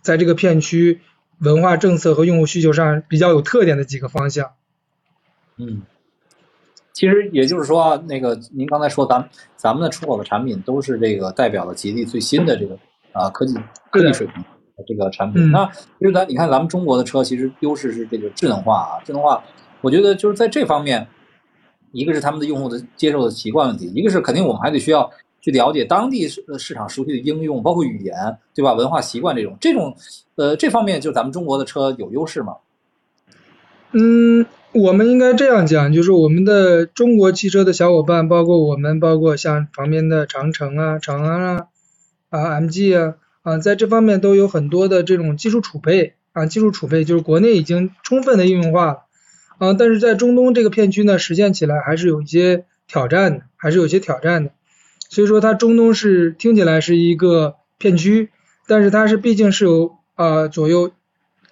[0.00, 1.02] 在这个片区
[1.40, 4.52] 文化政策和用户需求上比较有特点的几个方向。
[5.58, 5.82] 嗯，
[6.92, 9.26] 其实也就是说，那个您刚才说咱
[9.56, 12.76] 咱们的出口的产品都是这个代表了吉利最新的这个
[13.12, 13.54] 啊科技
[13.90, 14.42] 科技水平
[14.76, 15.50] 的这个产品。
[15.50, 15.64] 那
[15.98, 19.42] 其实咱你看咱们中国的车，其实优势是这个智能化啊，智能化。
[19.80, 21.06] 我觉得就是在这方面，
[21.92, 25.10] 一个是他们的用户的接受的习惯问题，一个是肯定我们还得需要
[25.40, 28.14] 去了解当地市市场熟悉的应用，包括语言，
[28.54, 28.74] 对吧？
[28.74, 29.96] 文化习惯这种，这种，
[30.34, 32.56] 呃，这方面就咱们中国的车有优势吗？
[33.92, 41.66] 嗯，我们应该这样讲，就是我们的中国汽车的小伙伴，包括我们，包括像旁边的长城啊、长安啊、
[42.28, 48.98] 啊 MG 啊啊，在这方面都有很多的这种技术储备啊，技术储备就是国内已经充分的应用化了。
[49.58, 54.52] 啊，但是在中东这个片区呢，实现起来还是有一些挑战的，还是有些挑战的。
[55.08, 58.30] 所以说，它中东是听起来是一个片区，
[58.68, 60.92] 但是它是毕竟是有啊左右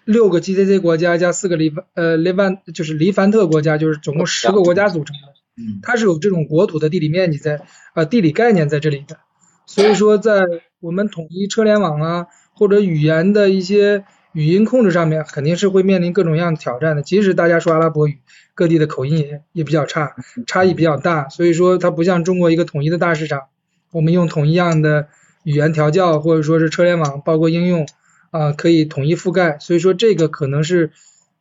[0.08, 5.34] 六个 GCC 国家加四个黎呃黎凡就是黎凡特国家，就是总共十个国家组成的。
[5.56, 7.60] 嗯，它是有这种国土的地理面积在
[7.94, 9.18] 呃地理概念在这里的。
[9.66, 10.42] 所以说，在
[10.80, 14.04] 我们统一车联网啊或者语言的一些。
[14.32, 18.18] 语音控制上面肯定是会面临各种各样的挑战的，即使大家说阿拉伯语，
[18.54, 20.14] 各地的口音也也比较差，
[20.46, 23.44] 差异比较大，所以说它不像中国一个统一的大市场，
[23.90, 25.08] 我们用统一样的
[25.42, 27.88] 语言调教或者说是车联网包括应用
[28.30, 30.92] 啊可以统一覆盖，所以说这个可能是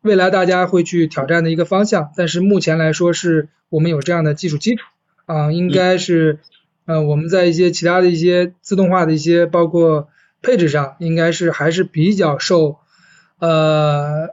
[0.01, 4.83] 未来大家会去挑战的一个方向，但是目前来说是我们有这样的技术基础
[5.25, 6.39] 啊，应该是
[6.85, 10.09] 呃我们在一些其他的一些自动化的一些包括
[10.41, 12.77] 配置上，应该是还是比较受。
[13.39, 14.29] 呃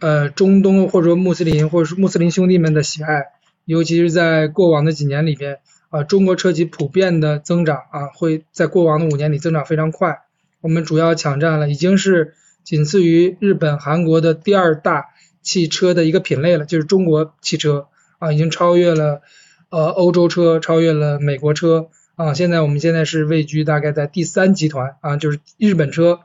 [0.00, 3.28] 呃，中东或者说穆斯林或者是穆斯林兄弟们的喜爱，
[3.64, 10.23] 尤其是在过往的几年里边，啊，中国车企普遍的增长啊，会在过往的五年里增长非常快。
[10.64, 15.10] 我们主要抢占了，已经是仅次于日本、韩国的第二大
[15.42, 17.88] 汽车的一个品类了，就是中国汽车
[18.18, 19.20] 啊，已经超越了
[19.68, 22.32] 呃欧洲车，超越了美国车啊。
[22.32, 26.20] 现在我们现在是位居大概在第三集团啊，就是日本车。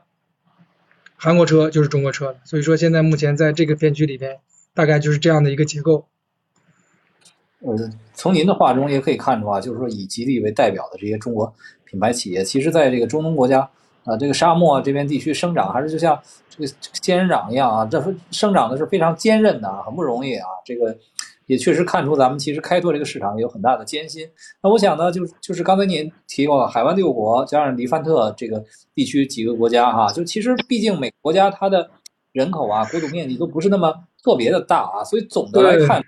[1.16, 4.38] 韩国车就是中国车了，所以说现在目前在这个片区里边，
[4.72, 6.06] 大概就是这样的一个结构。
[7.58, 13.68] 呃，从您的话中也可以看出啊，就是说以吉利为代表的这些中国品牌企业，其实在这个中东国家
[14.04, 16.72] 啊，这个沙漠这边地区生长，还是就像这个
[17.02, 20.96] 仙人掌一样啊，这生长的是非常坚韧的啊，很不容易啊，这个。
[21.46, 24.24] 也确实看出咱们其实开拓这个市场有很大的艰辛。
[24.62, 31.90] 那我想呢，就就是刚才您提过海湾六国加上黎凡特这个地区几个国家哈，就其实毕竟每个国家它的
[32.30, 33.92] 人口啊、国土面积都不是那么
[34.22, 36.00] 特别的大啊，所以总的来看，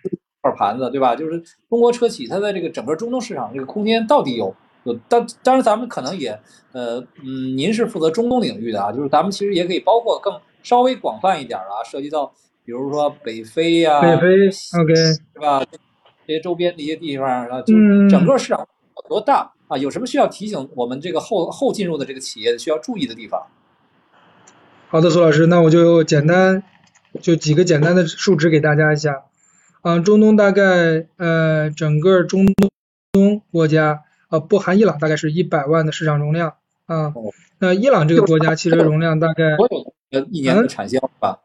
[0.42, 1.16] 块盘子对吧？
[1.16, 6.30] 就是中国车企它在这个整个中东市场这个空间到底有有，当当然咱们可能也
[6.72, 12.32] 呃嗯，您是负责中东领域的啊，就是咱们其实也可以包括更稍微广泛一点啊，涉及到
[12.64, 14.26] 比如说北非呀、北非
[14.80, 15.64] ，OK，是吧？
[16.26, 17.74] 这些周边的一些地方啊，就
[18.08, 18.60] 整个市场
[18.96, 19.76] 有多大啊？
[19.76, 23.42] 有什么需要提醒我们这个后后进入的这个企业需要注意的地方？
[24.88, 26.62] 好的，苏老师，那我就简单
[27.20, 29.24] 就几个简单的数值给大家一下。
[29.82, 32.46] 嗯，中东大概呃整个中
[33.10, 34.02] 东国家
[34.32, 36.54] 呃不含伊朗大概是一百万的市场容量
[36.86, 37.12] 啊。
[37.58, 39.56] 那伊朗这个国家汽车容量大概
[40.10, 41.40] 呃一年的产销吧？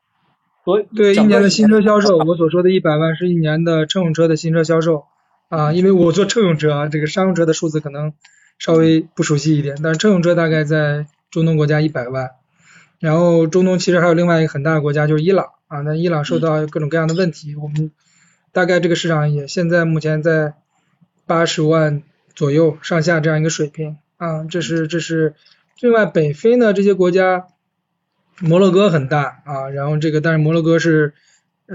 [0.95, 5.03] 对，一年的新车销售，我所说的一百万是一年的乘用车的新车销售
[5.49, 8.13] 啊，因为我做乘用车啊，这个商用车的数字可能
[8.57, 12.31] 稍微不熟悉一点，但是乘用车大概在中东国家一百万，
[12.99, 17.91] 然后中东其实还有另外一个很大的国家就是伊朗啊，那伊朗受到各种各样的问题，我们
[18.51, 20.53] 大概这个市场也现在目前在
[21.25, 22.01] 八十万
[22.37, 25.33] 左右上下这样一个水平啊，这是这是
[25.81, 27.47] 另外北非呢这些国家。
[28.39, 31.15] 摩洛哥很大啊，然后这个但是摩洛哥是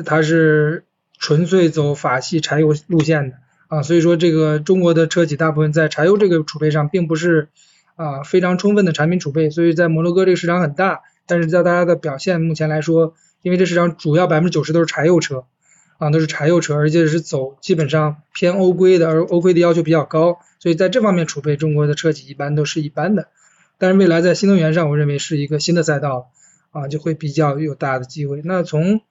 [0.04, 0.84] 它是
[1.18, 3.36] 纯粹走法系柴油路线的
[3.66, 7.48] 啊，所以说这个中国的车企大部分在柴油这个储备上并不是
[7.96, 15.46] 啊非常充分的产品储备，所以在摩洛哥这个市场很大，但是在大家的表现目前来说，因为这市场主要百分之九十都是柴油车
[16.02, 23.28] 啊都是柴油车，而且是走基本上偏欧规的，而欧规的要求比较高，所以在这方面储备中国的车企一般都是一般的，
[23.78, 26.30] 但是未来在新能源上，我认为是一个新的赛道。
[26.74, 28.40] 啊，就会比较有大的机会。
[28.46, 29.02] 那从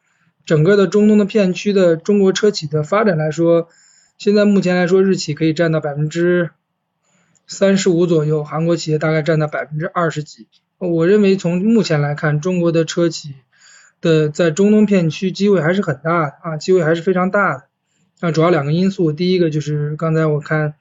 [0.47, 3.69] 整个的中东的片区的中国车企的发展来说，
[4.17, 6.49] 现在目前来说，日企可以占到百分之
[7.45, 10.47] 三十五左右，韩国企业大概占到百分之二十几。
[10.79, 13.35] 我认为从目前来看，中国的车企
[14.01, 17.63] 的在中东片区机会还是很大的啊，机会还是非常大的。
[18.19, 20.73] 那主要两个因素，第一个就是刚才我看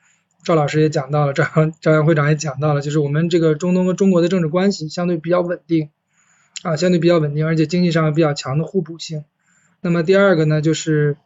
[0.43, 1.45] 赵老师也讲到了，赵
[1.81, 5.91] 赵阳会长也讲到了，就是我们这个中东和中国的政治关系相对比较稳定。
[6.63, 9.25] 啊，相对比较稳定，而且经济上有比较强的互补性。
[9.81, 11.17] 那么第二个呢，就是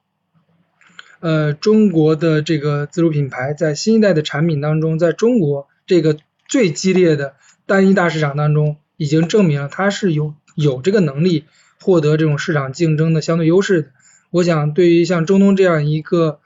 [1.18, 6.16] 呃，中国的这个自主品牌在新一代的产品当中，在中国这个
[6.46, 7.34] 最激烈的
[7.66, 11.46] 单一大市场当中，已经证明了它是有有这个能力
[11.84, 13.88] 获得这种市场竞争的相对优势的。
[14.30, 16.40] 我想，对于像中东这样一个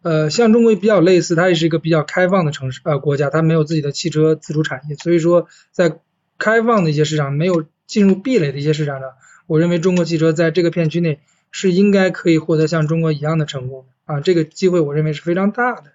[0.00, 5.98] 呃，像中国比较类似，它也是一个比较开放的城市呃国家，它没有自己的汽车自主产业，所以说在
[6.38, 7.64] 开放的一些市场没有。
[7.84, 9.10] 进入壁垒的一些市场上，
[9.46, 11.20] 我认为中国汽车在这个片区内
[11.50, 15.92] 是应该可以获得像中国一样的成功的啊，这个机会我认为是非常大的。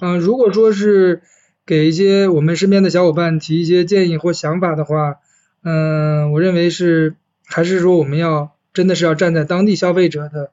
[0.00, 1.22] 嗯，如果说是
[1.66, 5.16] 给一些我们身边的小伙伴提一些建议或想法的话，
[5.64, 7.16] 嗯，我认为是
[7.48, 10.52] 还是说我们要真的是要站在当地消费者的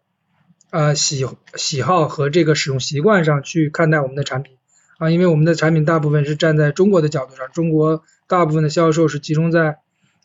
[0.72, 1.26] 啊喜
[1.56, 4.58] 喜好和这个使用习惯上去看待我们的产品
[4.98, 9.78] 啊，因为我们的产品大部分是站在中国的角度上，中国大部分的销售是集中在。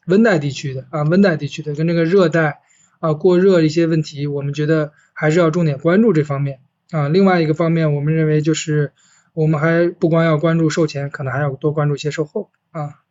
[0.06, 2.62] 温带地区的啊，温带地区的跟这个热带
[3.00, 6.60] 啊过热一些问题，我们觉得还是要重点关注这方面
[6.90, 7.06] 啊。
[7.06, 8.92] 另外一个方面，我们认为就是
[9.34, 13.02] 我们还不光要关注售前，可能还要多关注一些售后啊。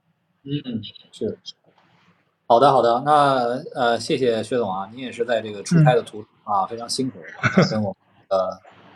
[0.44, 0.82] 嗯，
[1.12, 1.38] 是。
[2.50, 3.04] 好的，好的。
[3.06, 7.20] 那呃，谢谢薛总啊，您也是在这个出差的途中啊，非常辛苦
[7.70, 7.96] 跟我们
[8.30, 8.50] 呃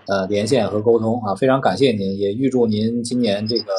[0.07, 3.71] 呃连线和沟通啊，非常感谢您，也预祝您今年这个。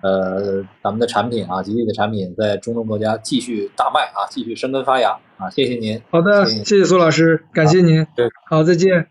[0.00, 5.50] 呃，咱们的产品啊，吉利的产品在中东国家继续大卖啊，继续生根发芽啊！
[5.50, 6.00] 谢谢您。
[6.08, 8.06] 好的，谢谢苏老师，感谢您。
[8.14, 9.08] 对，好，再见。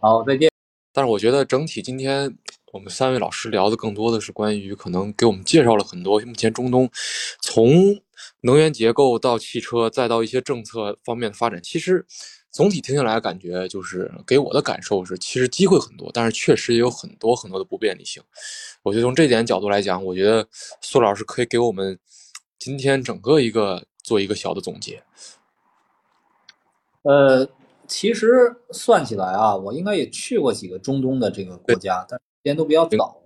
[0.00, 0.50] 好，再见。
[0.94, 2.34] 但是我觉得整体今天
[2.72, 6.88] 我们三位老师聊的更多的是关于可能给我们介绍了很多目前中东
[7.42, 7.68] 从
[8.42, 12.06] 能源结构到汽车再到一些政策方面的发展，其实。
[12.54, 18.22] 总体听下来，感觉就是给我的感受是，其实机会很多，但是确实也有很多很多的不便利性。
[18.82, 20.46] 我觉得从这点角度来讲，我觉得
[20.82, 21.98] 苏老师可以给我们
[22.58, 25.02] 今天整个一个做一个小的总结。
[27.04, 27.48] 呃，
[27.88, 33.16] 其实算起来啊，我应该也去过几个中东的这个国家，但时间都比较早。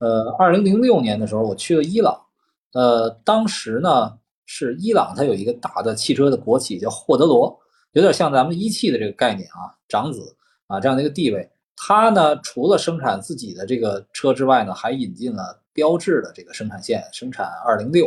[0.00, 2.26] 呃，二零零六年的时候，我去了伊朗。
[2.74, 4.18] 呃，当时呢
[4.54, 7.58] 是伊朗，它有一个大的汽车的国企叫霍德罗。
[7.92, 10.36] 有点像咱们一汽的这个概念啊，长子
[10.66, 11.50] 啊这样的一个地位。
[11.74, 18.06] 它呢，除了生产自己的这个车之外呢，还引进了标致的这个生产线，生产二零六。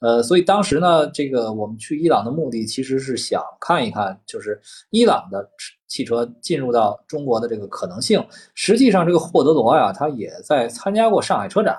[0.00, 4.58] 呃，所以当时呢，这个我们去伊朗的目的其实是想看一看，就是
[4.88, 5.46] 伊朗的
[5.86, 8.26] 汽车进入到中国的这个可能性。
[8.54, 11.78] 实际上，这个霍德罗呀，他也在参加过上海车展，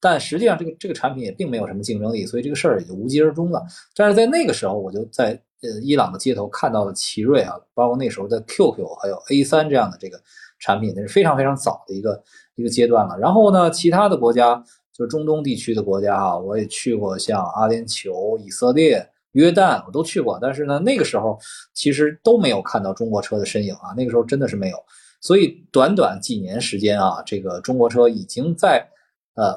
[0.00, 3.62] 但实际上这个这个产品也并没有什么竞争力，所以这个事儿也就无疾而终了。
[3.94, 5.30] 但是在那个时候，我就在
[5.62, 10.20] 呃伊朗的街头看到了奇瑞啊，包括那时候的 QQ 还有 A 三这样的这个
[10.58, 12.22] 产品，那是非常非常早的一个
[12.54, 13.18] 一个阶段了。
[13.18, 19.08] 然后呢，其他的国家就是中东地区的国家啊，我也去过，像阿联酋、以色列。
[19.32, 21.38] 约旦我都去过，但是呢，那个时候
[21.74, 23.92] 其实都没有看到中国车的身影啊。
[23.94, 24.78] 那个时候真的是没有，
[25.20, 28.88] 所以短短几年时间啊，这个中国车已经在
[29.34, 29.54] 呃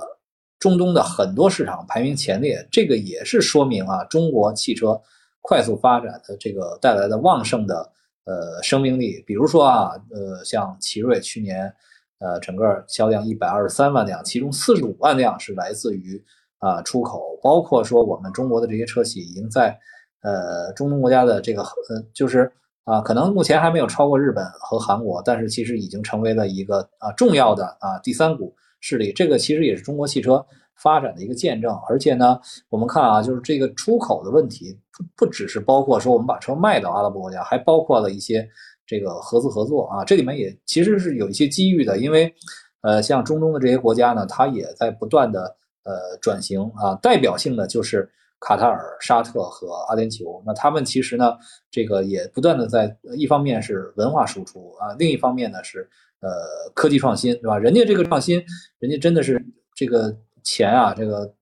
[0.60, 2.68] 中东的很多市场排名前列。
[2.72, 4.99] 这个也是说明啊，中国汽车
[5.41, 7.91] 快速发展的这个带来的旺盛的
[8.26, 9.24] 呃生命力。
[9.26, 11.74] 比如说啊，呃，像奇瑞去年
[12.20, 16.24] 呃整个销量一百二十三万辆，其中四十五万辆是来自于。
[16.62, 19.80] 啊，出口包括说我们中国的这些车企已经在
[20.22, 22.51] 呃中东国家的这个呃就是
[22.84, 29.12] 啊，可能目前还没有超过日本和韩国，但是其实已经成为了一个啊重要的啊第三股势力。
[29.14, 30.46] 这个其实也是中国汽车
[30.82, 31.74] 发展的一个见证。
[31.88, 38.48] 而且呢，我们看啊，就是这个出口的问题不不只是包括说我们把车卖到阿拉伯国家，还包括了一些
[38.86, 42.34] 这个合资合作啊，这里面也其实是有一些机遇的，因为
[42.82, 45.56] 呃像中东的这些国家呢，它也在不断的。
[45.84, 48.08] 呃，转型啊，代表性的就是
[48.42, 50.44] 卡塔尔、沙特和阿联酋。
[50.46, 51.36] 那他们其实呢，
[51.72, 55.90] 这个也不断的在一方面是文化输出啊，另一方面呢是
[56.22, 56.30] 呃
[56.74, 57.57] 科技创新，对吧？
[57.57, 58.43] 人家这个创新，
[58.80, 59.43] 人家真的是
[59.76, 61.34] 这个钱啊，这个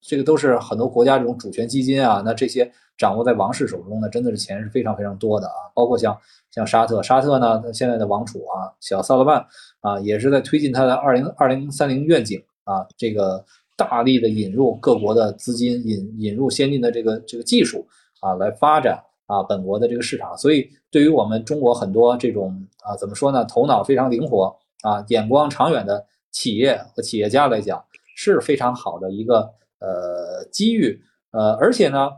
[0.00, 5.54] 这个都是很多国家这种主权基金啊，那这些掌握在王室手中呢，真的是钱是非常非常多的啊。
[5.74, 6.16] 包括像
[6.50, 9.44] 像沙特，沙特呢，他现在的王储啊，小萨勒曼
[9.80, 13.44] 啊，也是在推进他的二零二零三零愿景啊，这个。
[13.76, 17.84] 大力的引入各国的资金，引引入先进的这个这个技术
[18.20, 20.36] 啊，来发展啊本国的这个市场。
[20.36, 27.84] 所以，对于我们中国很多这种啊，怎么说呢，头脑非常灵活啊，眼光长远的企业和企业家来讲，
[28.16, 29.50] 是非常好的一个
[29.80, 31.02] 呃机遇。
[31.30, 32.10] 呃，而且呢，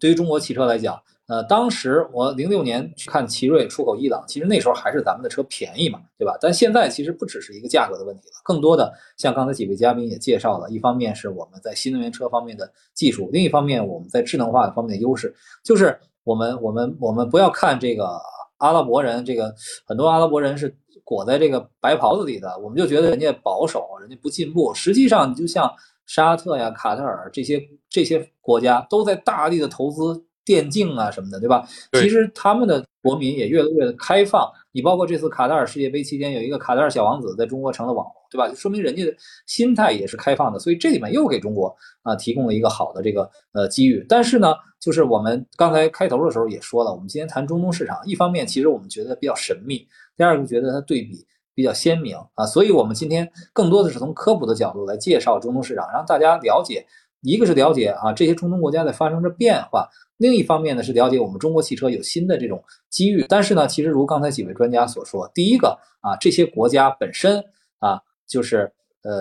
[0.00, 1.00] 对于中国汽车来讲。
[1.26, 6.36] 呃，当时我零六年去看奇瑞出口伊朗，其实那时候还是咱们的车便宜嘛，对吧？
[6.38, 18.20] 但现在其实不只是一个价格的问题了，更多的像刚才几位嘉宾也介绍了，一方面是我们在新能源车方面的技术，另一方面我们在智能化的方面的优势，就是我们我们我们不要看这个
[18.56, 19.54] 阿拉伯人，这个
[19.86, 24.74] 很多阿拉伯人是裹在这个白袍子里的，我们就觉得人家保守，人家不进步。
[24.74, 25.72] 实际上，你就像
[26.06, 30.24] 沙特呀、卡塔尔这些这些国家都在大力的投资。
[30.46, 31.66] 电竞啊什么的，对吧？
[31.92, 34.46] 其实他们的国民也越来越开放。
[34.74, 38.48] 你包括这次卡塔尔世界杯期间，有一个卡塔尔小王子在中国成了网红，对吧？
[38.48, 39.14] 就说明人家的
[39.46, 40.58] 心态也是开放的。
[40.58, 41.72] 所以这里面又给中国
[42.02, 44.04] 啊提供了一个好的这个呃机遇。
[44.08, 52.44] 但是呢，就是我们刚才开头的时候也说了，我们今天谈中东市场，一方面其实我们觉得比较神秘，第二个觉得它对比比较鲜明啊。
[52.44, 56.84] 所以我们今天更多的是从科普的角度来介绍中东市场，让大家了解。
[57.24, 59.88] 一个是了解啊这些中东国家在发生着变化。
[60.16, 63.26] 另一方面呢，是了解我们中国汽车有新的这种机遇。
[63.28, 67.44] 但是呢，其实如刚才几位专家所说，第一个啊，这些国家本身
[67.80, 68.70] 啊，就是
[69.02, 69.12] 呃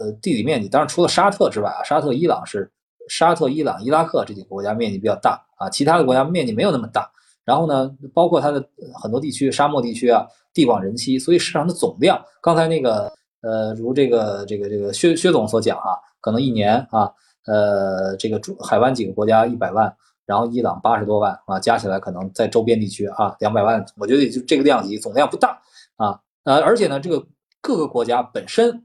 [0.00, 2.68] 呃地理面积，当然除了沙特之外啊，沙特、伊朗是
[3.08, 7.08] 沙特、伊朗、伊拉克这几个国家面积比较大啊，其他的国家面积没有那么大。
[7.44, 8.64] 然后呢，包括它的
[9.00, 13.12] 很多地区，沙漠地区啊，地广人稀，所以市场的总量，刚才那个
[13.44, 17.12] 呃，如这个这个这个薛薛总所讲啊，可能一年啊。
[17.46, 25.60] 呃，这个中海湾几个国家一百万，然后伊朗八十多万啊，加起来可能在周边地区啊两百万，我觉得也就这个量级，总量不大
[25.96, 26.18] 啊。
[26.44, 27.22] 呃，而且呢，这个
[27.60, 28.82] 各个国家本身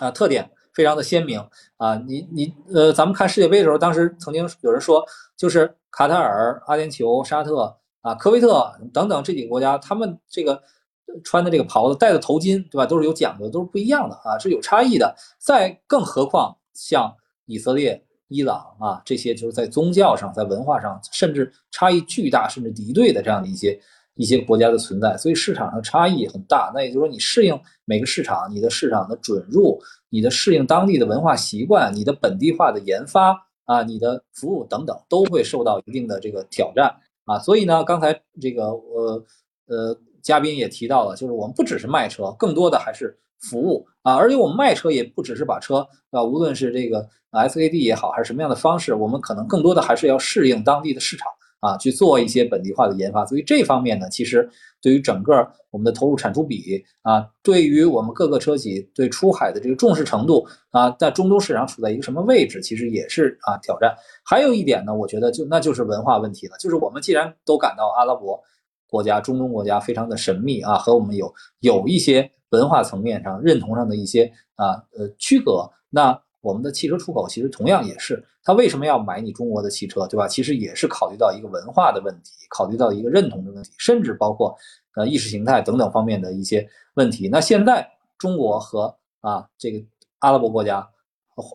[0.00, 1.42] 啊特点非常的鲜明
[1.78, 1.94] 啊。
[2.06, 5.02] 你你呃，咱们看世界杯的时候，当时曾经有人说，
[5.34, 10.62] 就是卡塔尔、阿联酋、沙特啊、科威特等等这几个国家，他们这个
[11.24, 15.14] 穿的这个袍子、戴的头巾，对吧，都是有讲究，都是不一样的啊，是有差异的。
[15.38, 17.14] 再更何况像。
[17.46, 23.78] 以色列、伊朗啊，这些就是在宗教上、在文化上，甚至差异巨大，甚至敌对的这样的一些
[24.14, 26.70] 一些国家的存在，所以市场上差异很大。
[26.72, 29.78] 那也就是说，你适应每个市场，你的市场的准入，
[30.08, 36.94] 你的适应当地的文化习惯，你的本地化的研发啊，你的服务等等，都会受到一定的这个挑战
[37.24, 37.40] 啊。
[37.40, 39.24] 所以呢，刚才这个呃
[39.66, 43.18] 呃嘉宾也提到了，就是我们不只是卖车，更多的还是。
[43.50, 51.26] 服务啊，而且我们卖车也不只是把车啊，无论是这个 SKD 也好，还是什么样的方式，我们可能更多的还是要适应当地的市场
[51.58, 53.26] 啊，去做一些本地化的研发。
[53.26, 54.48] 所以这方面呢，其实
[54.80, 63.92] 对于整个我们的投入产出比啊，对于我们各个车企对出海的这个重视程度啊，在中东市场处在一个什么位置，其实也是啊挑战。
[64.24, 68.40] 还有一点呢，我觉得就那就是文化问题了，就是我们既然都赶到阿拉伯
[68.92, 72.30] 国家、中东国家非常的神秘啊，和我们有有一些。
[72.52, 75.66] 文化层面上认同上的一些啊呃区隔。
[75.88, 80.28] 那我们的汽车出口其实同样也是，他为什么要买你中国的汽车，对吧？
[80.28, 84.54] 其实也是考虑到一个文化的问题，考虑到一个认同的问题，甚至包括
[84.96, 87.26] 呃意识形态等等方面的一些问题。
[87.26, 87.88] 那现在
[88.18, 89.82] 中国和啊这个
[90.18, 90.86] 阿拉伯国家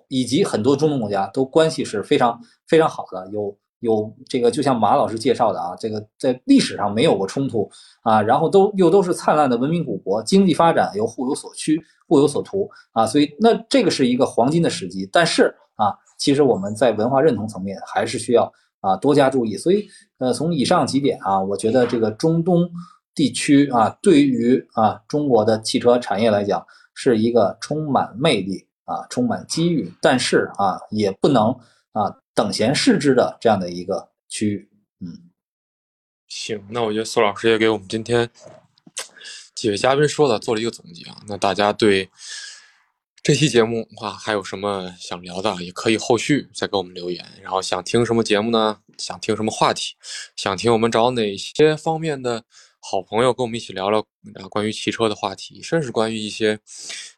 [0.08, 3.56] 以及很多中东国家都关系是非常非常好的，有。
[3.80, 7.70] 有这个，就像马老师介绍的啊，这个在历史上没有过冲突
[8.02, 15.08] 啊，然后都又都是灿烂的文明古国，经济发展又互有所趋、互有所图啊，所以那这个是一个黄金的时机。
[15.12, 18.52] 但是啊，其实我们在文化认同层面还是需要
[18.82, 19.56] 啊多加注意。
[19.56, 22.68] 所以呃，从以上几点啊，我觉得这个中东
[23.14, 26.66] 地区啊，对于啊中国的汽车产业来讲，
[26.96, 31.56] 是一个充满魅力啊、充满机遇，但是啊，也不能
[31.98, 32.18] 啊。
[32.36, 34.70] 等闲视之的这样的一个区域，
[35.00, 35.32] 嗯，
[36.28, 38.30] 行，那我觉得苏老师也给我们今天
[39.56, 41.20] 几位嘉宾说的做了一个总结啊。
[41.28, 42.12] 那大家对
[43.24, 47.26] 这期节目啊还有什么想聊的，也可以后续再给我们留言。
[47.42, 48.82] 然后想听什么节目呢？
[49.00, 49.96] 想听什么话题？
[50.36, 52.46] 想听我们找哪些方面的
[52.90, 54.00] 好朋友跟我们一起聊聊
[54.36, 56.58] 啊关于汽车的话题，甚至关于一些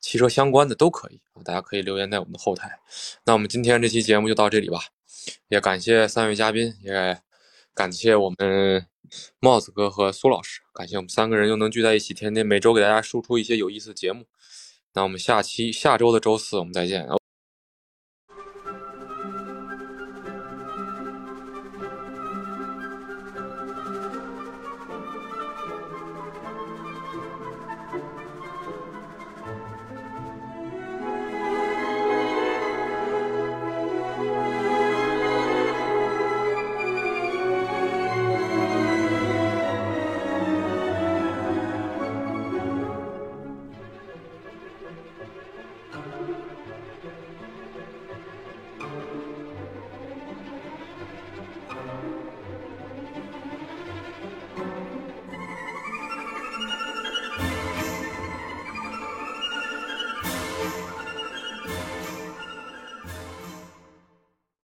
[0.01, 1.43] 汽车相关的都可以啊。
[1.45, 2.79] 大家可以留言在我们的后台。
[3.23, 4.79] 那我们今天这期节目就到这里吧。
[5.47, 7.21] 也感谢三位嘉宾，也
[7.75, 8.87] 感谢我们
[9.39, 14.25] 帽子哥和苏老师，感谢我们三个人又能聚在一起，天天每周给大家输出一些有意思的节目。
[14.95, 17.07] 那我们下期下周的周四我们再见。